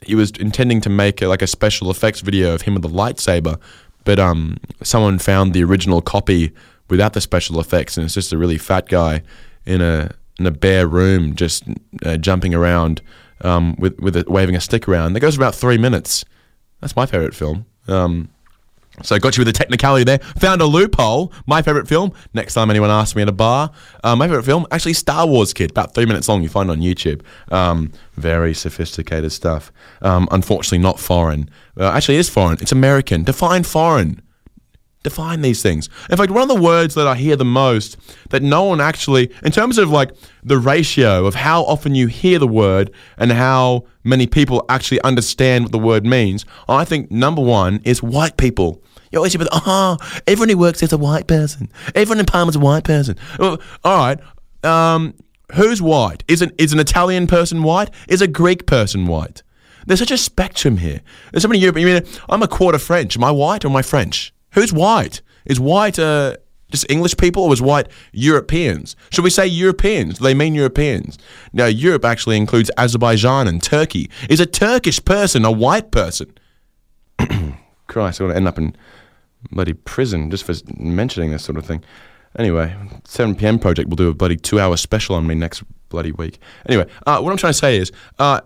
[0.03, 2.89] he was intending to make a, like a special effects video of him with a
[2.89, 3.61] lightsaber,
[4.11, 6.51] but um, someone found the original copy
[6.89, 9.23] without the special effects, and it's just a really fat guy
[9.65, 11.63] in a in a bare room just
[12.05, 13.03] uh, jumping around
[13.43, 15.13] um, with with a, waving a stick around.
[15.13, 16.25] That goes for about three minutes.
[16.81, 17.67] That's my favorite film.
[17.87, 18.31] Um,
[19.03, 20.19] so got you with the technicality there.
[20.41, 21.33] Found a loophole.
[21.47, 22.13] My favorite film.
[22.35, 23.71] Next time anyone asks me at a bar,
[24.05, 25.71] uh, my favorite film actually Star Wars Kid.
[25.71, 26.43] About three minutes long.
[26.43, 27.23] You find on YouTube.
[27.51, 29.73] Um, very sophisticated stuff.
[30.03, 31.51] Um, unfortunately, not foreign.
[31.79, 32.59] Uh, actually, it is foreign.
[32.61, 33.25] It's American.
[33.25, 34.23] Define foreign.
[35.03, 35.89] Define these things.
[36.11, 37.97] In fact, one of the words that I hear the most
[38.29, 40.11] that no one actually, in terms of like
[40.43, 45.65] the ratio of how often you hear the word and how many people actually understand
[45.65, 48.83] what the word means, I think number one is white people.
[49.11, 49.97] You always hear, oh,
[50.27, 51.69] everyone who works there's a white person.
[51.95, 53.17] Everyone in Parma's a white person.
[53.41, 54.19] All right.
[54.63, 55.15] Um,
[55.55, 56.23] who's white?
[56.29, 57.91] Is an, is an Italian person white?
[58.09, 59.43] Is a Greek person white?
[59.87, 61.01] There's such a spectrum here.
[61.33, 61.89] There's so many European.
[61.89, 63.17] I mean, I'm a quarter French.
[63.17, 64.33] Am I white or am I French?
[64.53, 65.23] Who's white?
[65.47, 66.37] Is white uh,
[66.71, 68.95] just English people or is white Europeans?
[69.11, 70.19] Should we say Europeans?
[70.19, 71.19] Do they mean Europeans?
[71.53, 74.11] Now, Europe actually includes Azerbaijan and Turkey.
[74.29, 76.33] Is a Turkish person a white person?
[77.89, 78.77] Christ, I want to end up in
[79.51, 81.83] bloody prison just for mentioning this sort of thing.
[82.39, 83.59] Anyway, 7 p.m.
[83.59, 86.39] Project will do a bloody two hour special on me next bloody week.
[86.67, 88.41] Anyway, uh, what I'm trying to say is uh,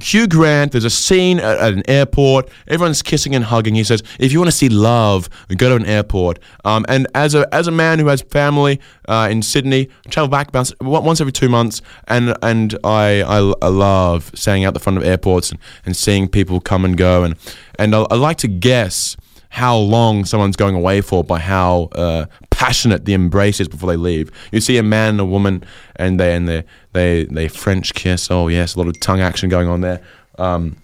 [0.00, 2.50] Hugh Grant, there's a scene at, at, an airport.
[2.68, 3.74] Everyone's kissing and hugging.
[3.74, 6.38] He says, if you want to see love, go to an airport.
[6.64, 10.28] Um, and as a, as a man who has family uh, in Sydney, I travel
[10.28, 14.80] back once, once every two months, and, and I, I, I love standing out the
[14.80, 17.24] front of airports and, and seeing people come and go.
[17.24, 17.36] And,
[17.78, 19.16] and I, I like to guess
[19.56, 23.96] how long someone's going away for by how uh, passionate the embrace is before they
[23.96, 24.30] leave.
[24.52, 25.64] You see a man and a woman,
[25.96, 28.30] and they and they they they French kiss.
[28.30, 30.02] Oh yes, a lot of tongue action going on there.
[30.36, 30.76] Um,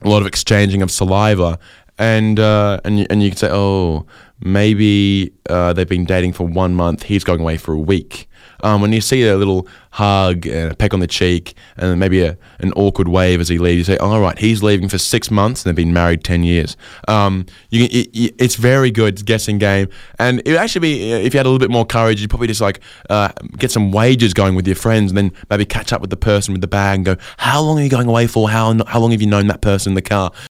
[0.00, 1.58] a lot of exchanging of saliva,
[1.98, 4.06] and uh, and and you can say, oh,
[4.40, 7.02] maybe uh, they've been dating for one month.
[7.02, 8.26] He's going away for a week.
[8.62, 12.22] Um, when you see a little hug and a peck on the cheek and maybe
[12.22, 15.30] a, an awkward wave as he leaves, you say, "All right, he's leaving for six
[15.30, 16.76] months and they've been married ten years."
[17.08, 19.88] Um, you, it, it, it's very good guessing game,
[20.18, 22.48] and it would actually be if you had a little bit more courage, you'd probably
[22.48, 22.80] just like
[23.10, 26.16] uh, get some wages going with your friends, and then maybe catch up with the
[26.16, 28.48] person with the bag and go, "How long are you going away for?
[28.50, 30.32] How how long have you known that person in the car?"